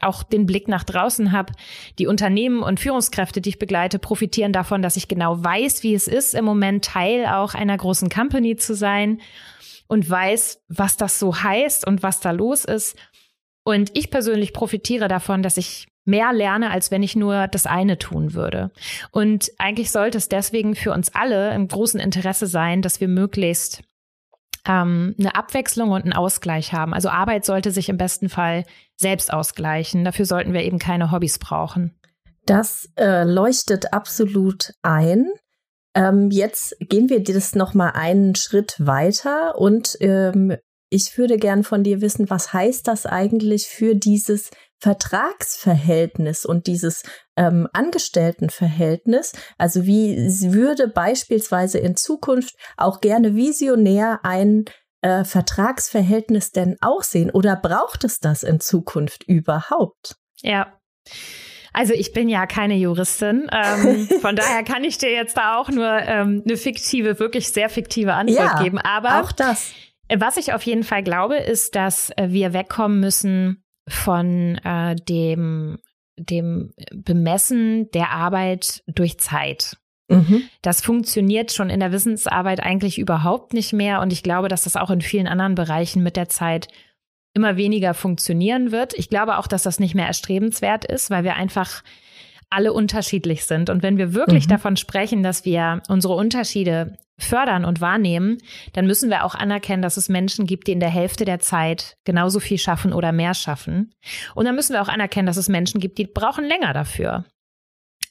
auch 0.00 0.24
den 0.24 0.46
Blick 0.46 0.66
nach 0.66 0.82
draußen 0.82 1.30
habe. 1.30 1.52
Die 2.00 2.08
Unternehmen 2.08 2.62
und 2.62 2.80
Führungskräfte, 2.80 3.40
die 3.40 3.50
ich 3.50 3.58
begleite, 3.58 4.00
profitieren 4.00 4.52
davon, 4.52 4.82
dass 4.82 4.96
ich 4.96 5.06
genau 5.06 5.42
weiß, 5.42 5.84
wie 5.84 5.94
es 5.94 6.08
ist, 6.08 6.34
im 6.34 6.44
Moment 6.44 6.84
Teil 6.84 7.26
auch 7.26 7.54
einer 7.54 7.76
großen 7.76 8.08
Company 8.08 8.56
zu 8.56 8.74
sein 8.74 9.20
und 9.86 10.08
weiß, 10.08 10.62
was 10.68 10.96
das 10.96 11.20
so 11.20 11.42
heißt 11.42 11.86
und 11.86 12.02
was 12.02 12.18
da 12.18 12.32
los 12.32 12.64
ist. 12.64 12.96
Und 13.62 13.96
ich 13.96 14.10
persönlich 14.10 14.52
profitiere 14.52 15.06
davon, 15.06 15.42
dass 15.42 15.56
ich 15.56 15.86
mehr 16.04 16.32
lerne, 16.32 16.70
als 16.70 16.90
wenn 16.90 17.02
ich 17.02 17.16
nur 17.16 17.48
das 17.48 17.66
eine 17.66 17.98
tun 17.98 18.34
würde. 18.34 18.70
Und 19.10 19.50
eigentlich 19.58 19.90
sollte 19.90 20.18
es 20.18 20.28
deswegen 20.28 20.74
für 20.74 20.92
uns 20.92 21.14
alle 21.14 21.54
im 21.54 21.68
großen 21.68 22.00
Interesse 22.00 22.46
sein, 22.46 22.82
dass 22.82 23.00
wir 23.00 23.08
möglichst 23.08 23.82
ähm, 24.66 25.14
eine 25.18 25.34
Abwechslung 25.34 25.90
und 25.90 26.02
einen 26.02 26.12
Ausgleich 26.12 26.72
haben. 26.72 26.94
Also 26.94 27.08
Arbeit 27.08 27.44
sollte 27.44 27.70
sich 27.70 27.88
im 27.88 27.96
besten 27.96 28.28
Fall 28.28 28.64
selbst 28.96 29.32
ausgleichen. 29.32 30.04
Dafür 30.04 30.26
sollten 30.26 30.52
wir 30.52 30.62
eben 30.62 30.78
keine 30.78 31.10
Hobbys 31.10 31.38
brauchen. 31.38 31.94
Das 32.46 32.90
äh, 32.96 33.24
leuchtet 33.24 33.92
absolut 33.92 34.74
ein. 34.82 35.26
Ähm, 35.94 36.30
jetzt 36.30 36.76
gehen 36.80 37.08
wir 37.08 37.22
das 37.22 37.54
noch 37.54 37.72
mal 37.74 37.90
einen 37.90 38.34
Schritt 38.34 38.74
weiter 38.78 39.56
und 39.56 39.96
ähm, 40.00 40.56
ich 40.90 41.16
würde 41.18 41.38
gern 41.38 41.64
von 41.64 41.82
dir 41.82 42.00
wissen, 42.00 42.30
was 42.30 42.52
heißt 42.52 42.86
das 42.86 43.06
eigentlich 43.06 43.66
für 43.66 43.94
dieses 43.94 44.50
Vertragsverhältnis 44.84 46.44
und 46.44 46.66
dieses 46.66 47.04
ähm, 47.38 47.66
Angestelltenverhältnis. 47.72 49.32
Also 49.56 49.86
wie 49.86 50.14
würde 50.52 50.88
beispielsweise 50.88 51.78
in 51.78 51.96
Zukunft 51.96 52.54
auch 52.76 53.00
gerne 53.00 53.34
visionär 53.34 54.20
ein 54.24 54.66
äh, 55.00 55.24
Vertragsverhältnis 55.24 56.52
denn 56.52 56.76
aussehen 56.82 57.30
oder 57.30 57.56
braucht 57.56 58.04
es 58.04 58.20
das 58.20 58.42
in 58.42 58.60
Zukunft 58.60 59.24
überhaupt? 59.24 60.16
Ja. 60.42 60.78
Also 61.72 61.94
ich 61.94 62.12
bin 62.12 62.28
ja 62.28 62.44
keine 62.46 62.74
Juristin, 62.74 63.48
ähm, 63.52 64.06
von 64.20 64.36
daher 64.36 64.64
kann 64.64 64.84
ich 64.84 64.98
dir 64.98 65.10
jetzt 65.10 65.38
da 65.38 65.56
auch 65.56 65.70
nur 65.70 65.88
ähm, 65.88 66.42
eine 66.44 66.58
fiktive, 66.58 67.18
wirklich 67.18 67.48
sehr 67.48 67.70
fiktive 67.70 68.12
Antwort 68.12 68.38
ja, 68.38 68.62
geben. 68.62 68.76
Aber 68.78 69.22
auch 69.22 69.32
das. 69.32 69.72
Was 70.14 70.36
ich 70.36 70.52
auf 70.52 70.62
jeden 70.64 70.84
Fall 70.84 71.02
glaube, 71.02 71.38
ist, 71.38 71.74
dass 71.74 72.12
wir 72.20 72.52
wegkommen 72.52 73.00
müssen 73.00 73.63
von 73.88 74.56
äh, 74.64 74.96
dem, 74.96 75.78
dem 76.16 76.72
Bemessen 76.92 77.90
der 77.92 78.10
Arbeit 78.10 78.82
durch 78.86 79.18
Zeit. 79.18 79.76
Mhm. 80.08 80.42
Das 80.62 80.82
funktioniert 80.82 81.52
schon 81.52 81.70
in 81.70 81.80
der 81.80 81.92
Wissensarbeit 81.92 82.60
eigentlich 82.60 82.98
überhaupt 82.98 83.54
nicht 83.54 83.72
mehr. 83.72 84.00
Und 84.00 84.12
ich 84.12 84.22
glaube, 84.22 84.48
dass 84.48 84.64
das 84.64 84.76
auch 84.76 84.90
in 84.90 85.00
vielen 85.00 85.26
anderen 85.26 85.54
Bereichen 85.54 86.02
mit 86.02 86.16
der 86.16 86.28
Zeit 86.28 86.68
immer 87.34 87.56
weniger 87.56 87.94
funktionieren 87.94 88.70
wird. 88.70 88.94
Ich 88.94 89.08
glaube 89.08 89.38
auch, 89.38 89.46
dass 89.46 89.64
das 89.64 89.80
nicht 89.80 89.94
mehr 89.94 90.06
erstrebenswert 90.06 90.84
ist, 90.84 91.10
weil 91.10 91.24
wir 91.24 91.34
einfach 91.34 91.82
alle 92.54 92.72
unterschiedlich 92.72 93.44
sind. 93.44 93.70
Und 93.70 93.82
wenn 93.82 93.98
wir 93.98 94.14
wirklich 94.14 94.46
mhm. 94.46 94.50
davon 94.50 94.76
sprechen, 94.76 95.22
dass 95.22 95.44
wir 95.44 95.82
unsere 95.88 96.14
Unterschiede 96.14 96.96
fördern 97.18 97.64
und 97.64 97.80
wahrnehmen, 97.80 98.38
dann 98.72 98.86
müssen 98.86 99.10
wir 99.10 99.24
auch 99.24 99.34
anerkennen, 99.34 99.82
dass 99.82 99.96
es 99.96 100.08
Menschen 100.08 100.46
gibt, 100.46 100.66
die 100.66 100.72
in 100.72 100.80
der 100.80 100.90
Hälfte 100.90 101.24
der 101.24 101.38
Zeit 101.38 101.96
genauso 102.04 102.40
viel 102.40 102.58
schaffen 102.58 102.92
oder 102.92 103.12
mehr 103.12 103.34
schaffen. 103.34 103.94
Und 104.34 104.46
dann 104.46 104.54
müssen 104.54 104.72
wir 104.72 104.82
auch 104.82 104.88
anerkennen, 104.88 105.26
dass 105.26 105.36
es 105.36 105.48
Menschen 105.48 105.80
gibt, 105.80 105.98
die 105.98 106.06
brauchen 106.06 106.44
länger 106.44 106.72
dafür. 106.72 107.24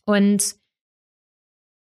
Und 0.05 0.55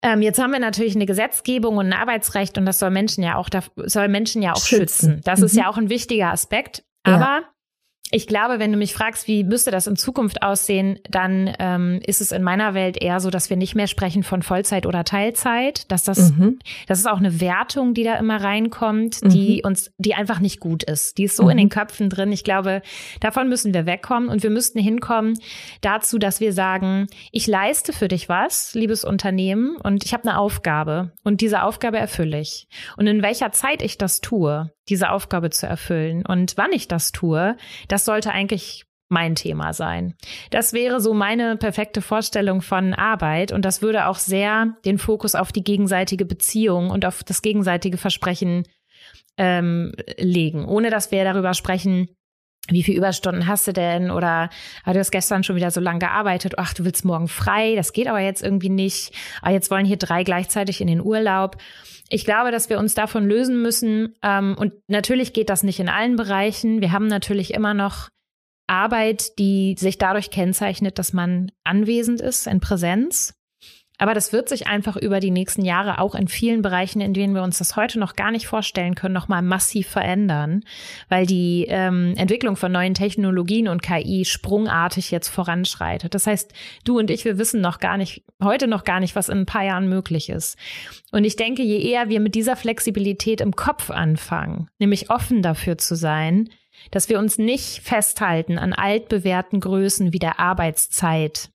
ähm, 0.02 0.22
jetzt 0.22 0.40
haben 0.40 0.52
wir 0.52 0.58
natürlich 0.58 0.96
eine 0.96 1.06
Gesetzgebung 1.06 1.76
und 1.76 1.86
ein 1.86 1.92
Arbeitsrecht 1.92 2.58
und 2.58 2.66
das 2.66 2.78
soll 2.78 2.90
Menschen 2.90 3.22
ja 3.22 3.36
auch, 3.36 3.48
soll 3.76 4.08
Menschen 4.08 4.42
ja 4.42 4.52
auch 4.52 4.64
schützen. 4.64 5.12
schützen. 5.12 5.20
Das 5.24 5.40
mhm. 5.40 5.46
ist 5.46 5.56
ja 5.56 5.68
auch 5.68 5.78
ein 5.78 5.88
wichtiger 5.88 6.30
Aspekt. 6.30 6.84
Aber 7.04 7.18
ja 7.18 7.53
ich 8.14 8.28
glaube, 8.28 8.60
wenn 8.60 8.70
du 8.70 8.78
mich 8.78 8.94
fragst, 8.94 9.26
wie 9.26 9.42
müsste 9.42 9.72
das 9.72 9.88
in 9.88 9.96
Zukunft 9.96 10.42
aussehen, 10.42 11.00
dann 11.10 11.52
ähm, 11.58 12.00
ist 12.06 12.20
es 12.20 12.30
in 12.30 12.44
meiner 12.44 12.72
Welt 12.72 12.96
eher 13.02 13.18
so, 13.18 13.28
dass 13.28 13.50
wir 13.50 13.56
nicht 13.56 13.74
mehr 13.74 13.88
sprechen 13.88 14.22
von 14.22 14.44
Vollzeit 14.44 14.86
oder 14.86 15.02
Teilzeit, 15.02 15.90
dass 15.90 16.04
das, 16.04 16.30
mhm. 16.30 16.60
das 16.86 17.00
ist 17.00 17.06
auch 17.06 17.18
eine 17.18 17.40
Wertung, 17.40 17.92
die 17.92 18.04
da 18.04 18.14
immer 18.14 18.40
reinkommt, 18.40 19.20
mhm. 19.20 19.30
die 19.30 19.62
uns, 19.64 19.90
die 19.98 20.14
einfach 20.14 20.38
nicht 20.38 20.60
gut 20.60 20.84
ist. 20.84 21.18
Die 21.18 21.24
ist 21.24 21.34
so 21.34 21.44
mhm. 21.44 21.50
in 21.50 21.56
den 21.56 21.68
Köpfen 21.70 22.08
drin. 22.08 22.30
Ich 22.30 22.44
glaube, 22.44 22.82
davon 23.18 23.48
müssen 23.48 23.74
wir 23.74 23.84
wegkommen 23.84 24.28
und 24.28 24.44
wir 24.44 24.50
müssten 24.50 24.78
hinkommen 24.78 25.36
dazu, 25.80 26.18
dass 26.18 26.38
wir 26.38 26.52
sagen, 26.52 27.08
ich 27.32 27.48
leiste 27.48 27.92
für 27.92 28.06
dich 28.06 28.28
was, 28.28 28.74
liebes 28.74 29.04
Unternehmen, 29.04 29.76
und 29.82 30.04
ich 30.04 30.14
habe 30.14 30.28
eine 30.28 30.38
Aufgabe 30.38 31.10
und 31.24 31.40
diese 31.40 31.64
Aufgabe 31.64 31.98
erfülle 31.98 32.38
ich. 32.38 32.68
Und 32.96 33.08
in 33.08 33.22
welcher 33.22 33.50
Zeit 33.50 33.82
ich 33.82 33.98
das 33.98 34.20
tue, 34.20 34.70
diese 34.88 35.10
Aufgabe 35.10 35.50
zu 35.50 35.66
erfüllen. 35.66 36.24
Und 36.26 36.56
wann 36.56 36.72
ich 36.72 36.88
das 36.88 37.12
tue, 37.12 37.56
das 37.88 38.04
sollte 38.04 38.30
eigentlich 38.30 38.84
mein 39.08 39.34
Thema 39.34 39.72
sein. 39.72 40.14
Das 40.50 40.72
wäre 40.72 41.00
so 41.00 41.14
meine 41.14 41.56
perfekte 41.56 42.02
Vorstellung 42.02 42.62
von 42.62 42.94
Arbeit 42.94 43.52
und 43.52 43.64
das 43.64 43.82
würde 43.82 44.06
auch 44.06 44.18
sehr 44.18 44.76
den 44.84 44.98
Fokus 44.98 45.34
auf 45.34 45.52
die 45.52 45.62
gegenseitige 45.62 46.24
Beziehung 46.24 46.90
und 46.90 47.04
auf 47.04 47.22
das 47.22 47.42
gegenseitige 47.42 47.98
Versprechen 47.98 48.64
ähm, 49.36 49.92
legen, 50.16 50.64
ohne 50.64 50.90
dass 50.90 51.10
wir 51.10 51.24
darüber 51.24 51.54
sprechen, 51.54 52.08
wie 52.68 52.82
viele 52.82 52.98
Überstunden 52.98 53.46
hast 53.46 53.66
du 53.66 53.72
denn? 53.72 54.10
Oder 54.10 54.48
ah, 54.84 54.92
du 54.92 54.98
hast 54.98 55.10
gestern 55.10 55.44
schon 55.44 55.56
wieder 55.56 55.70
so 55.70 55.80
lange 55.80 55.98
gearbeitet. 55.98 56.54
Ach, 56.56 56.72
du 56.74 56.84
willst 56.84 57.04
morgen 57.04 57.28
frei. 57.28 57.74
Das 57.76 57.92
geht 57.92 58.06
aber 58.06 58.20
jetzt 58.20 58.42
irgendwie 58.42 58.70
nicht. 58.70 59.12
Ah, 59.42 59.50
jetzt 59.50 59.70
wollen 59.70 59.86
hier 59.86 59.98
drei 59.98 60.24
gleichzeitig 60.24 60.80
in 60.80 60.86
den 60.86 61.00
Urlaub. 61.00 61.56
Ich 62.08 62.24
glaube, 62.24 62.50
dass 62.50 62.70
wir 62.70 62.78
uns 62.78 62.94
davon 62.94 63.26
lösen 63.26 63.60
müssen. 63.60 64.14
Ähm, 64.22 64.56
und 64.58 64.72
natürlich 64.88 65.32
geht 65.32 65.50
das 65.50 65.62
nicht 65.62 65.80
in 65.80 65.88
allen 65.88 66.16
Bereichen. 66.16 66.80
Wir 66.80 66.92
haben 66.92 67.06
natürlich 67.06 67.52
immer 67.54 67.74
noch 67.74 68.08
Arbeit, 68.66 69.38
die 69.38 69.76
sich 69.78 69.98
dadurch 69.98 70.30
kennzeichnet, 70.30 70.98
dass 70.98 71.12
man 71.12 71.52
anwesend 71.64 72.20
ist 72.20 72.46
in 72.46 72.60
Präsenz. 72.60 73.34
Aber 73.98 74.12
das 74.12 74.32
wird 74.32 74.48
sich 74.48 74.66
einfach 74.66 74.96
über 74.96 75.20
die 75.20 75.30
nächsten 75.30 75.64
Jahre 75.64 76.00
auch 76.00 76.16
in 76.16 76.26
vielen 76.26 76.62
Bereichen, 76.62 77.00
in 77.00 77.14
denen 77.14 77.34
wir 77.34 77.42
uns 77.42 77.58
das 77.58 77.76
heute 77.76 78.00
noch 78.00 78.16
gar 78.16 78.32
nicht 78.32 78.48
vorstellen 78.48 78.96
können, 78.96 79.14
nochmal 79.14 79.42
massiv 79.42 79.88
verändern, 79.88 80.64
weil 81.08 81.26
die 81.26 81.66
ähm, 81.68 82.14
Entwicklung 82.16 82.56
von 82.56 82.72
neuen 82.72 82.94
Technologien 82.94 83.68
und 83.68 83.82
KI 83.82 84.24
sprungartig 84.24 85.12
jetzt 85.12 85.28
voranschreitet. 85.28 86.12
Das 86.14 86.26
heißt, 86.26 86.52
du 86.84 86.98
und 86.98 87.10
ich, 87.10 87.24
wir 87.24 87.38
wissen 87.38 87.60
noch 87.60 87.78
gar 87.78 87.96
nicht, 87.96 88.24
heute 88.42 88.66
noch 88.66 88.82
gar 88.82 88.98
nicht, 88.98 89.14
was 89.14 89.28
in 89.28 89.38
ein 89.38 89.46
paar 89.46 89.64
Jahren 89.64 89.88
möglich 89.88 90.28
ist. 90.28 90.58
Und 91.12 91.24
ich 91.24 91.36
denke, 91.36 91.62
je 91.62 91.78
eher 91.78 92.08
wir 92.08 92.18
mit 92.18 92.34
dieser 92.34 92.56
Flexibilität 92.56 93.40
im 93.40 93.54
Kopf 93.54 93.90
anfangen, 93.90 94.68
nämlich 94.80 95.10
offen 95.10 95.40
dafür 95.40 95.78
zu 95.78 95.94
sein, 95.94 96.50
dass 96.90 97.08
wir 97.08 97.20
uns 97.20 97.38
nicht 97.38 97.80
festhalten 97.82 98.58
an 98.58 98.72
altbewährten 98.72 99.60
Größen 99.60 100.12
wie 100.12 100.18
der 100.18 100.40
Arbeitszeit, 100.40 101.50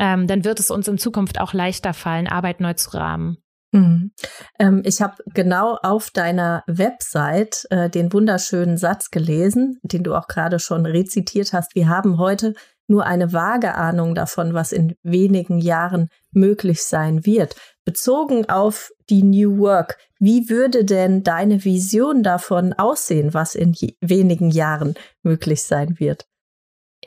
ähm, 0.00 0.26
dann 0.26 0.44
wird 0.44 0.58
es 0.58 0.70
uns 0.70 0.88
in 0.88 0.98
Zukunft 0.98 1.40
auch 1.40 1.52
leichter 1.52 1.92
fallen, 1.92 2.26
Arbeit 2.26 2.60
neu 2.60 2.72
zu 2.72 2.90
rahmen. 2.94 3.36
Mhm. 3.72 4.10
Ähm, 4.58 4.82
ich 4.84 5.00
habe 5.00 5.22
genau 5.26 5.76
auf 5.82 6.10
deiner 6.10 6.64
Website 6.66 7.66
äh, 7.70 7.88
den 7.88 8.12
wunderschönen 8.12 8.78
Satz 8.78 9.10
gelesen, 9.10 9.78
den 9.82 10.02
du 10.02 10.14
auch 10.16 10.26
gerade 10.26 10.58
schon 10.58 10.86
rezitiert 10.86 11.52
hast. 11.52 11.74
Wir 11.74 11.88
haben 11.88 12.18
heute 12.18 12.54
nur 12.88 13.06
eine 13.06 13.32
vage 13.32 13.76
Ahnung 13.76 14.16
davon, 14.16 14.54
was 14.54 14.72
in 14.72 14.96
wenigen 15.04 15.58
Jahren 15.58 16.08
möglich 16.32 16.82
sein 16.82 17.24
wird. 17.24 17.54
Bezogen 17.84 18.48
auf 18.48 18.90
die 19.08 19.22
New 19.22 19.58
Work, 19.58 19.98
wie 20.18 20.48
würde 20.48 20.84
denn 20.84 21.22
deine 21.22 21.64
Vision 21.64 22.22
davon 22.24 22.72
aussehen, 22.72 23.32
was 23.32 23.54
in 23.54 23.74
wenigen 24.00 24.50
Jahren 24.50 24.94
möglich 25.22 25.62
sein 25.62 26.00
wird? 26.00 26.26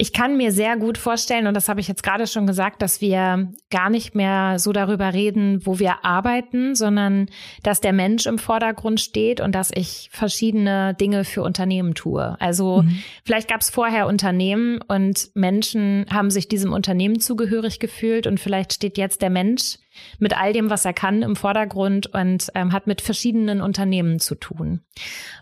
Ich 0.03 0.11
kann 0.11 0.35
mir 0.35 0.51
sehr 0.51 0.75
gut 0.75 0.97
vorstellen, 0.97 1.47
und 1.47 1.53
das 1.53 1.69
habe 1.69 1.79
ich 1.79 1.87
jetzt 1.87 2.03
gerade 2.03 2.27
schon 2.27 2.45
gesagt, 2.45 2.81
dass 2.81 2.99
wir 2.99 3.53
gar 3.71 3.89
nicht 3.89 4.15
mehr 4.15 4.59
so 4.59 4.73
darüber 4.73 5.13
reden, 5.13 5.65
wo 5.65 5.79
wir 5.79 6.03
arbeiten, 6.03 6.75
sondern 6.75 7.27
dass 7.63 7.79
der 7.79 7.93
Mensch 7.93 8.25
im 8.25 8.37
Vordergrund 8.37 8.99
steht 8.99 9.39
und 9.39 9.55
dass 9.55 9.71
ich 9.73 10.09
verschiedene 10.11 10.93
Dinge 10.93 11.23
für 11.23 11.41
Unternehmen 11.41 11.93
tue. 11.93 12.35
Also 12.41 12.81
mhm. 12.81 13.01
vielleicht 13.23 13.47
gab 13.47 13.61
es 13.61 13.69
vorher 13.69 14.07
Unternehmen 14.07 14.81
und 14.81 15.29
Menschen 15.35 16.05
haben 16.11 16.31
sich 16.31 16.49
diesem 16.49 16.73
Unternehmen 16.73 17.21
zugehörig 17.21 17.79
gefühlt 17.79 18.27
und 18.27 18.41
vielleicht 18.41 18.73
steht 18.73 18.97
jetzt 18.97 19.21
der 19.21 19.29
Mensch 19.29 19.77
mit 20.19 20.37
all 20.37 20.51
dem, 20.51 20.69
was 20.69 20.83
er 20.83 20.91
kann, 20.91 21.21
im 21.21 21.37
Vordergrund 21.37 22.07
und 22.07 22.51
ähm, 22.55 22.73
hat 22.73 22.87
mit 22.87 22.99
verschiedenen 22.99 23.61
Unternehmen 23.61 24.19
zu 24.19 24.35
tun. 24.35 24.81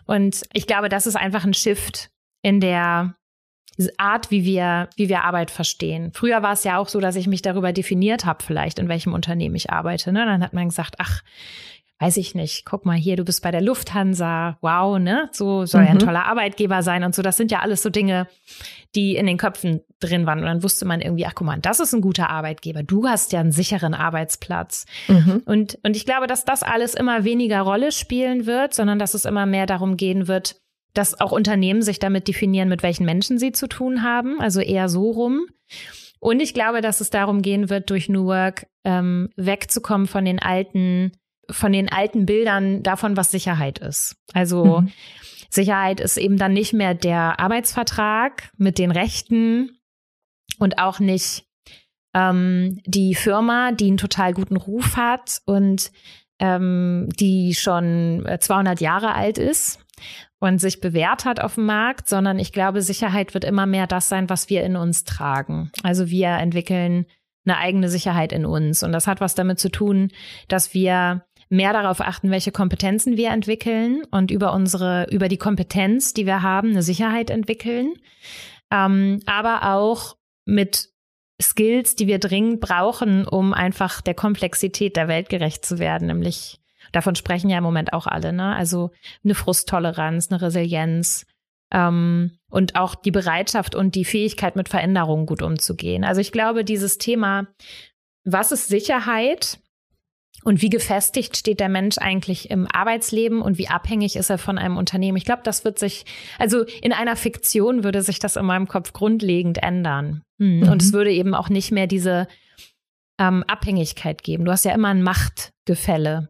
Und 0.06 0.42
ich 0.52 0.68
glaube, 0.68 0.88
das 0.88 1.08
ist 1.08 1.16
einfach 1.16 1.44
ein 1.44 1.52
Shift 1.52 2.10
in 2.42 2.60
der 2.60 3.16
diese 3.78 3.92
Art, 3.98 4.30
wie 4.30 4.44
wir, 4.44 4.88
wie 4.96 5.08
wir 5.08 5.24
Arbeit 5.24 5.50
verstehen. 5.50 6.10
Früher 6.14 6.42
war 6.42 6.52
es 6.52 6.64
ja 6.64 6.78
auch 6.78 6.88
so, 6.88 7.00
dass 7.00 7.16
ich 7.16 7.26
mich 7.26 7.42
darüber 7.42 7.72
definiert 7.72 8.24
habe, 8.24 8.42
vielleicht, 8.44 8.78
in 8.78 8.88
welchem 8.88 9.14
Unternehmen 9.14 9.54
ich 9.54 9.70
arbeite. 9.70 10.12
Ne? 10.12 10.24
Dann 10.24 10.42
hat 10.42 10.52
man 10.52 10.68
gesagt, 10.68 10.96
ach, 10.98 11.22
weiß 12.02 12.16
ich 12.16 12.34
nicht, 12.34 12.64
guck 12.64 12.84
mal 12.84 12.96
hier, 12.96 13.14
du 13.14 13.24
bist 13.24 13.44
bei 13.44 13.52
der 13.52 13.60
Lufthansa, 13.60 14.58
wow, 14.60 14.98
ne? 14.98 15.28
So 15.30 15.66
soll 15.66 15.82
mhm. 15.82 15.86
ja 15.86 15.92
ein 15.92 15.98
mhm. 15.98 16.04
toller 16.04 16.26
Arbeitgeber 16.26 16.82
sein 16.82 17.04
und 17.04 17.14
so. 17.14 17.22
Das 17.22 17.36
sind 17.36 17.52
ja 17.52 17.60
alles 17.60 17.80
so 17.80 17.90
Dinge, 17.90 18.26
die 18.96 19.14
in 19.14 19.26
den 19.26 19.36
Köpfen 19.36 19.82
drin 20.00 20.26
waren. 20.26 20.40
Und 20.40 20.46
dann 20.46 20.64
wusste 20.64 20.84
man 20.84 21.00
irgendwie, 21.00 21.26
ach 21.26 21.34
guck 21.36 21.46
mal, 21.46 21.60
das 21.60 21.78
ist 21.78 21.94
ein 21.94 22.00
guter 22.00 22.28
Arbeitgeber. 22.28 22.82
Du 22.82 23.06
hast 23.06 23.32
ja 23.32 23.38
einen 23.38 23.52
sicheren 23.52 23.94
Arbeitsplatz. 23.94 24.84
Mhm. 25.06 25.42
Und, 25.44 25.78
und 25.84 25.96
ich 25.96 26.04
glaube, 26.04 26.26
dass 26.26 26.44
das 26.44 26.64
alles 26.64 26.94
immer 26.94 27.22
weniger 27.22 27.60
Rolle 27.60 27.92
spielen 27.92 28.46
wird, 28.46 28.74
sondern 28.74 28.98
dass 28.98 29.14
es 29.14 29.24
immer 29.24 29.46
mehr 29.46 29.66
darum 29.66 29.96
gehen 29.96 30.26
wird, 30.26 30.56
dass 30.94 31.20
auch 31.20 31.32
Unternehmen 31.32 31.82
sich 31.82 31.98
damit 31.98 32.28
definieren, 32.28 32.68
mit 32.68 32.82
welchen 32.82 33.06
Menschen 33.06 33.38
sie 33.38 33.52
zu 33.52 33.66
tun 33.66 34.02
haben, 34.02 34.40
also 34.40 34.60
eher 34.60 34.88
so 34.88 35.10
rum. 35.10 35.46
Und 36.20 36.40
ich 36.40 36.54
glaube, 36.54 36.80
dass 36.80 37.00
es 37.00 37.10
darum 37.10 37.42
gehen 37.42 37.70
wird, 37.70 37.90
durch 37.90 38.08
New 38.08 38.26
Work 38.26 38.66
ähm, 38.84 39.30
wegzukommen 39.36 40.06
von 40.06 40.24
den 40.24 40.38
alten, 40.38 41.12
von 41.50 41.72
den 41.72 41.90
alten 41.90 42.26
Bildern 42.26 42.82
davon, 42.82 43.16
was 43.16 43.30
Sicherheit 43.30 43.78
ist. 43.78 44.16
Also 44.32 44.82
mhm. 44.82 44.92
Sicherheit 45.50 46.00
ist 46.00 46.16
eben 46.18 46.38
dann 46.38 46.52
nicht 46.52 46.72
mehr 46.72 46.94
der 46.94 47.40
Arbeitsvertrag 47.40 48.50
mit 48.56 48.78
den 48.78 48.90
Rechten 48.90 49.78
und 50.58 50.78
auch 50.78 51.00
nicht 51.00 51.44
ähm, 52.14 52.80
die 52.86 53.14
Firma, 53.14 53.72
die 53.72 53.88
einen 53.88 53.96
total 53.96 54.32
guten 54.32 54.56
Ruf 54.56 54.96
hat 54.96 55.40
und 55.44 55.90
ähm, 56.38 57.08
die 57.18 57.54
schon 57.54 58.26
200 58.38 58.80
Jahre 58.80 59.14
alt 59.14 59.38
ist 59.38 59.80
und 60.40 60.60
sich 60.60 60.80
bewährt 60.80 61.24
hat 61.24 61.40
auf 61.40 61.54
dem 61.54 61.66
Markt, 61.66 62.08
sondern 62.08 62.38
ich 62.38 62.52
glaube, 62.52 62.82
Sicherheit 62.82 63.34
wird 63.34 63.44
immer 63.44 63.66
mehr 63.66 63.86
das 63.86 64.08
sein, 64.08 64.28
was 64.28 64.48
wir 64.48 64.64
in 64.64 64.76
uns 64.76 65.04
tragen. 65.04 65.70
Also 65.82 66.08
wir 66.08 66.28
entwickeln 66.28 67.06
eine 67.44 67.58
eigene 67.58 67.88
Sicherheit 67.88 68.32
in 68.32 68.46
uns. 68.46 68.82
Und 68.82 68.92
das 68.92 69.06
hat 69.06 69.20
was 69.20 69.34
damit 69.34 69.58
zu 69.58 69.70
tun, 69.70 70.10
dass 70.48 70.74
wir 70.74 71.24
mehr 71.48 71.72
darauf 71.72 72.00
achten, 72.00 72.30
welche 72.30 72.52
Kompetenzen 72.52 73.16
wir 73.16 73.30
entwickeln 73.30 74.02
und 74.10 74.30
über 74.30 74.52
unsere, 74.52 75.06
über 75.10 75.28
die 75.28 75.38
Kompetenz, 75.38 76.14
die 76.14 76.24
wir 76.24 76.42
haben, 76.42 76.70
eine 76.70 76.82
Sicherheit 76.82 77.30
entwickeln. 77.30 77.94
Ähm, 78.72 79.20
aber 79.26 79.74
auch 79.74 80.16
mit 80.46 80.88
Skills, 81.40 81.94
die 81.94 82.06
wir 82.06 82.18
dringend 82.18 82.60
brauchen, 82.60 83.26
um 83.26 83.52
einfach 83.52 84.00
der 84.00 84.14
Komplexität 84.14 84.96
der 84.96 85.08
Welt 85.08 85.28
gerecht 85.28 85.66
zu 85.66 85.78
werden, 85.78 86.06
nämlich 86.06 86.61
Davon 86.92 87.14
sprechen 87.14 87.50
ja 87.50 87.58
im 87.58 87.64
Moment 87.64 87.92
auch 87.92 88.06
alle, 88.06 88.32
ne? 88.32 88.54
Also 88.54 88.90
eine 89.24 89.34
Frusttoleranz, 89.34 90.30
eine 90.30 90.42
Resilienz 90.42 91.26
ähm, 91.72 92.32
und 92.50 92.76
auch 92.76 92.94
die 92.94 93.10
Bereitschaft 93.10 93.74
und 93.74 93.94
die 93.94 94.04
Fähigkeit, 94.04 94.56
mit 94.56 94.68
Veränderungen 94.68 95.26
gut 95.26 95.42
umzugehen. 95.42 96.04
Also 96.04 96.20
ich 96.20 96.32
glaube, 96.32 96.64
dieses 96.64 96.98
Thema, 96.98 97.46
was 98.24 98.52
ist 98.52 98.68
Sicherheit? 98.68 99.58
Und 100.44 100.60
wie 100.60 100.70
gefestigt 100.70 101.36
steht 101.36 101.60
der 101.60 101.68
Mensch 101.68 101.98
eigentlich 101.98 102.50
im 102.50 102.66
Arbeitsleben 102.66 103.42
und 103.42 103.58
wie 103.58 103.68
abhängig 103.68 104.16
ist 104.16 104.28
er 104.28 104.38
von 104.38 104.58
einem 104.58 104.76
Unternehmen? 104.76 105.16
Ich 105.16 105.24
glaube, 105.24 105.42
das 105.44 105.64
wird 105.64 105.78
sich, 105.78 106.04
also 106.36 106.64
in 106.82 106.92
einer 106.92 107.14
Fiktion 107.14 107.84
würde 107.84 108.02
sich 108.02 108.18
das 108.18 108.34
in 108.34 108.44
meinem 108.44 108.66
Kopf 108.66 108.92
grundlegend 108.92 109.62
ändern. 109.62 110.22
Mhm. 110.38 110.68
Und 110.68 110.82
es 110.82 110.92
würde 110.92 111.12
eben 111.12 111.36
auch 111.36 111.48
nicht 111.48 111.70
mehr 111.70 111.86
diese 111.86 112.26
ähm, 113.18 113.44
Abhängigkeit 113.46 114.24
geben. 114.24 114.44
Du 114.44 114.50
hast 114.50 114.64
ja 114.64 114.74
immer 114.74 114.88
ein 114.88 115.04
Machtgefälle 115.04 116.28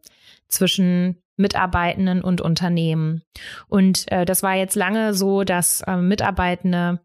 zwischen 0.53 1.23
Mitarbeitenden 1.37 2.23
und 2.23 2.41
Unternehmen. 2.41 3.23
Und 3.69 4.11
äh, 4.13 4.25
das 4.25 4.43
war 4.43 4.55
jetzt 4.55 4.77
lange 4.77 5.15
so, 5.15 5.45
dass 5.45 5.81
äh, 5.83 5.97
Mitarbeitende 5.97 7.01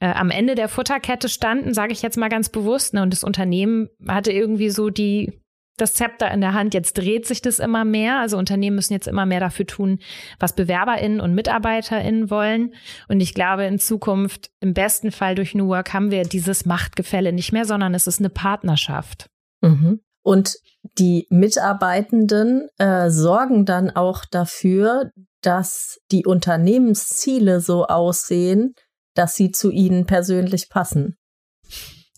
äh, 0.00 0.12
am 0.12 0.30
Ende 0.30 0.54
der 0.54 0.68
Futterkette 0.68 1.28
standen, 1.28 1.74
sage 1.74 1.92
ich 1.92 2.02
jetzt 2.02 2.18
mal 2.18 2.28
ganz 2.28 2.48
bewusst. 2.48 2.94
Ne? 2.94 3.02
Und 3.02 3.12
das 3.12 3.24
Unternehmen 3.24 3.88
hatte 4.06 4.32
irgendwie 4.32 4.70
so 4.70 4.90
die 4.90 5.40
das 5.78 5.94
Zepter 5.94 6.30
in 6.30 6.40
der 6.40 6.54
Hand. 6.54 6.74
Jetzt 6.74 6.94
dreht 6.94 7.26
sich 7.26 7.42
das 7.42 7.58
immer 7.58 7.84
mehr. 7.84 8.18
Also 8.18 8.38
Unternehmen 8.38 8.76
müssen 8.76 8.94
jetzt 8.94 9.06
immer 9.06 9.26
mehr 9.26 9.40
dafür 9.40 9.66
tun, 9.66 9.98
was 10.38 10.54
BewerberInnen 10.54 11.20
und 11.20 11.34
MitarbeiterInnen 11.34 12.30
wollen. 12.30 12.74
Und 13.08 13.20
ich 13.20 13.34
glaube, 13.34 13.64
in 13.64 13.78
Zukunft, 13.78 14.50
im 14.60 14.72
besten 14.72 15.12
Fall 15.12 15.34
durch 15.34 15.54
New 15.54 15.68
Work, 15.68 15.92
haben 15.92 16.10
wir 16.10 16.22
dieses 16.22 16.64
Machtgefälle 16.64 17.32
nicht 17.32 17.52
mehr, 17.52 17.66
sondern 17.66 17.94
es 17.94 18.06
ist 18.06 18.20
eine 18.20 18.30
Partnerschaft. 18.30 19.28
Mhm. 19.60 20.00
Und 20.26 20.58
die 20.98 21.28
Mitarbeitenden 21.30 22.68
äh, 22.78 23.10
sorgen 23.10 23.64
dann 23.64 23.90
auch 23.90 24.24
dafür, 24.24 25.12
dass 25.40 26.00
die 26.10 26.26
Unternehmensziele 26.26 27.60
so 27.60 27.86
aussehen, 27.86 28.74
dass 29.14 29.36
sie 29.36 29.52
zu 29.52 29.70
ihnen 29.70 30.04
persönlich 30.04 30.68
passen. 30.68 31.16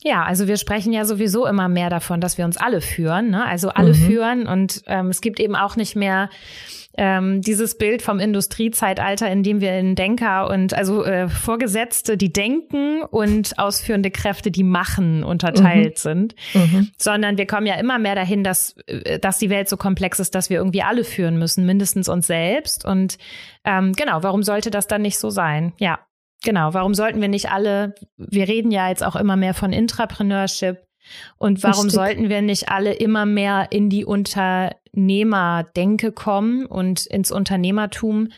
Ja, 0.03 0.23
also 0.23 0.47
wir 0.47 0.57
sprechen 0.57 0.93
ja 0.93 1.05
sowieso 1.05 1.47
immer 1.47 1.69
mehr 1.69 1.91
davon, 1.91 2.21
dass 2.21 2.39
wir 2.39 2.45
uns 2.45 2.57
alle 2.57 2.81
führen, 2.81 3.31
ne? 3.31 3.45
also 3.45 3.71
alle 3.71 3.91
mhm. 3.91 3.95
führen 3.95 4.47
und 4.47 4.83
ähm, 4.87 5.09
es 5.09 5.21
gibt 5.21 5.41
eben 5.41 5.57
auch 5.57 5.77
nicht 5.77 5.97
mehr 5.97 6.31
ähm, 6.97 7.43
dieses 7.43 7.79
Bild 7.79 8.03
vom 8.03 8.19
Industriezeitalter, 8.19 9.31
in 9.31 9.43
dem 9.43 9.61
wir 9.61 9.79
in 9.79 9.95
Denker 9.95 10.51
und 10.51 10.75
also 10.75 11.05
äh, 11.05 11.29
Vorgesetzte, 11.29 12.17
die 12.17 12.33
denken 12.33 13.03
und 13.03 13.59
ausführende 13.59 14.11
Kräfte, 14.11 14.51
die 14.51 14.65
machen, 14.65 15.23
unterteilt 15.23 15.95
mhm. 15.95 16.01
sind, 16.01 16.35
mhm. 16.55 16.91
sondern 16.97 17.39
wir 17.39 17.47
kommen 17.47 17.67
ja 17.67 17.75
immer 17.75 17.99
mehr 17.99 18.17
dahin, 18.17 18.43
dass, 18.43 18.77
äh, 18.87 19.19
dass 19.19 19.39
die 19.39 19.51
Welt 19.51 19.69
so 19.69 19.77
komplex 19.77 20.19
ist, 20.19 20.35
dass 20.35 20.51
wir 20.51 20.59
irgendwie 20.59 20.83
alle 20.83 21.05
führen 21.05 21.39
müssen, 21.39 21.67
mindestens 21.67 22.09
uns 22.09 22.27
selbst 22.27 22.85
und 22.85 23.19
ähm, 23.65 23.93
genau, 23.93 24.23
warum 24.23 24.43
sollte 24.43 24.71
das 24.71 24.87
dann 24.87 25.03
nicht 25.03 25.19
so 25.19 25.31
sein? 25.31 25.73
Ja. 25.79 25.99
Genau, 26.45 26.73
warum 26.73 26.95
sollten 26.95 27.21
wir 27.21 27.29
nicht 27.29 27.51
alle, 27.51 27.95
wir 28.17 28.49
reden 28.49 28.71
ja 28.71 28.89
jetzt 28.89 29.05
auch 29.05 29.17
immer 29.17 29.37
mehr 29.37 29.55
von 29.55 29.73
Intrapreneurship 29.73 30.79
und 31.39 31.63
warum 31.63 31.85
Richtig. 31.85 31.95
sollten 31.95 32.29
wir 32.29 32.43
nicht 32.43 32.69
alle 32.69 32.93
immer 32.93 33.25
mehr 33.27 33.69
in 33.71 33.89
die 33.91 34.05
Unternehmerdenke 34.05 36.13
kommen 36.13 36.67
und 36.67 37.07
ins 37.07 37.33
Unternehmertum? 37.33 38.29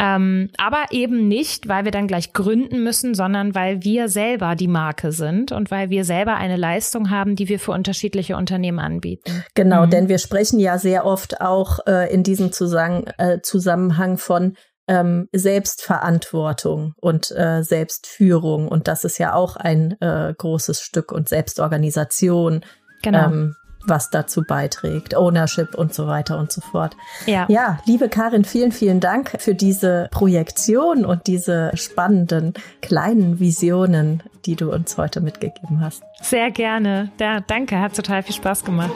Ähm, 0.00 0.50
aber 0.58 0.84
eben 0.92 1.26
nicht, 1.26 1.68
weil 1.68 1.84
wir 1.84 1.90
dann 1.90 2.06
gleich 2.06 2.32
gründen 2.32 2.84
müssen, 2.84 3.16
sondern 3.16 3.56
weil 3.56 3.82
wir 3.82 4.08
selber 4.08 4.54
die 4.54 4.68
Marke 4.68 5.10
sind 5.10 5.50
und 5.50 5.72
weil 5.72 5.90
wir 5.90 6.04
selber 6.04 6.36
eine 6.36 6.56
Leistung 6.56 7.10
haben, 7.10 7.34
die 7.34 7.48
wir 7.48 7.58
für 7.58 7.72
unterschiedliche 7.72 8.36
Unternehmen 8.36 8.78
anbieten. 8.78 9.42
Genau, 9.54 9.86
mhm. 9.86 9.90
denn 9.90 10.08
wir 10.08 10.18
sprechen 10.18 10.60
ja 10.60 10.78
sehr 10.78 11.04
oft 11.04 11.40
auch 11.40 11.80
äh, 11.88 12.14
in 12.14 12.22
diesem 12.22 12.52
äh, 12.52 13.40
Zusammenhang 13.42 14.18
von 14.18 14.54
ähm, 14.88 15.28
Selbstverantwortung 15.32 16.94
und 17.00 17.30
äh, 17.30 17.62
Selbstführung. 17.62 18.68
Und 18.68 18.88
das 18.88 19.04
ist 19.04 19.18
ja 19.18 19.34
auch 19.34 19.56
ein 19.56 20.00
äh, 20.00 20.34
großes 20.36 20.80
Stück 20.80 21.12
und 21.12 21.28
Selbstorganisation. 21.28 22.64
Genau. 23.02 23.26
Ähm, 23.26 23.56
was 23.86 24.10
dazu 24.10 24.42
beiträgt, 24.42 25.16
Ownership 25.16 25.74
und 25.74 25.94
so 25.94 26.06
weiter 26.06 26.38
und 26.38 26.52
so 26.52 26.60
fort. 26.60 26.96
Ja. 27.26 27.46
ja, 27.48 27.78
liebe 27.86 28.08
Karin, 28.08 28.44
vielen, 28.44 28.72
vielen 28.72 29.00
Dank 29.00 29.36
für 29.38 29.54
diese 29.54 30.08
Projektion 30.10 31.04
und 31.04 31.26
diese 31.26 31.70
spannenden 31.74 32.54
kleinen 32.82 33.38
Visionen, 33.40 34.22
die 34.46 34.56
du 34.56 34.72
uns 34.72 34.96
heute 34.98 35.20
mitgegeben 35.20 35.80
hast. 35.80 36.02
Sehr 36.20 36.50
gerne. 36.50 37.10
Ja, 37.20 37.40
danke, 37.40 37.78
hat 37.78 37.94
total 37.94 38.22
viel 38.22 38.34
Spaß 38.34 38.64
gemacht. 38.64 38.92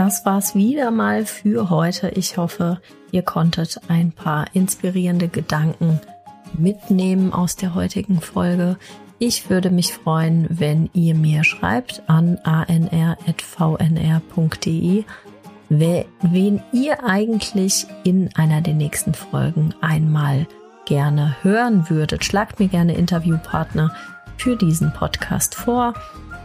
Das 0.00 0.24
war's 0.24 0.54
wieder 0.54 0.90
mal 0.90 1.26
für 1.26 1.68
heute. 1.68 2.08
Ich 2.08 2.38
hoffe, 2.38 2.80
Ihr 3.12 3.20
konntet 3.20 3.82
ein 3.88 4.12
paar 4.12 4.46
inspirierende 4.54 5.28
Gedanken 5.28 6.00
mitnehmen 6.54 7.34
aus 7.34 7.56
der 7.56 7.74
heutigen 7.74 8.22
Folge. 8.22 8.78
Ich 9.18 9.50
würde 9.50 9.68
mich 9.68 9.92
freuen, 9.92 10.46
wenn 10.48 10.88
ihr 10.94 11.14
mir 11.14 11.44
schreibt 11.44 12.02
an 12.06 12.38
anr.vnr.de, 12.44 13.04
wen 15.68 16.62
ihr 16.72 17.04
eigentlich 17.04 17.86
in 18.02 18.34
einer 18.36 18.62
der 18.62 18.72
nächsten 18.72 19.12
Folgen 19.12 19.74
einmal 19.82 20.46
gerne 20.86 21.36
hören 21.42 21.90
würdet. 21.90 22.24
Schlagt 22.24 22.58
mir 22.58 22.68
gerne 22.68 22.94
Interviewpartner 22.94 23.94
für 24.38 24.56
diesen 24.56 24.94
Podcast 24.94 25.54
vor. 25.54 25.92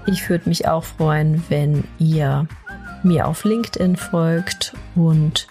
Ich 0.08 0.30
würde 0.30 0.50
mich 0.50 0.68
auch 0.68 0.84
freuen, 0.84 1.42
wenn 1.48 1.86
ihr 2.00 2.50
mir 3.06 3.28
auf 3.28 3.46
LinkedIn 3.46 3.96
folgt 3.96 4.74
und 4.96 5.48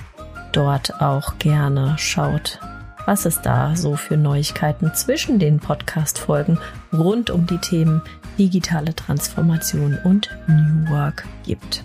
dort 0.53 1.01
auch 1.01 1.39
gerne 1.39 1.95
schaut, 1.99 2.61
was 3.07 3.25
es 3.25 3.41
da 3.41 3.77
so 3.77 3.97
für 3.97 4.17
Neuigkeiten 4.17 4.93
zwischen 4.95 5.39
den 5.39 5.59
Podcast-Folgen 5.59 6.59
rund 6.93 7.31
um 7.31 7.47
die 7.47 7.59
Themen 7.59 8.03
digitale 8.39 8.95
Transformation 8.95 9.99
und 10.05 10.29
New 10.47 10.91
Work 10.91 11.25
gibt. 11.45 11.85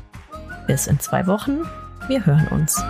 Bis 0.68 0.88
in 0.88 1.00
zwei 1.00 1.28
Wochen. 1.28 1.60
Wir 2.08 2.26
hören 2.26 2.48
uns. 2.48 2.82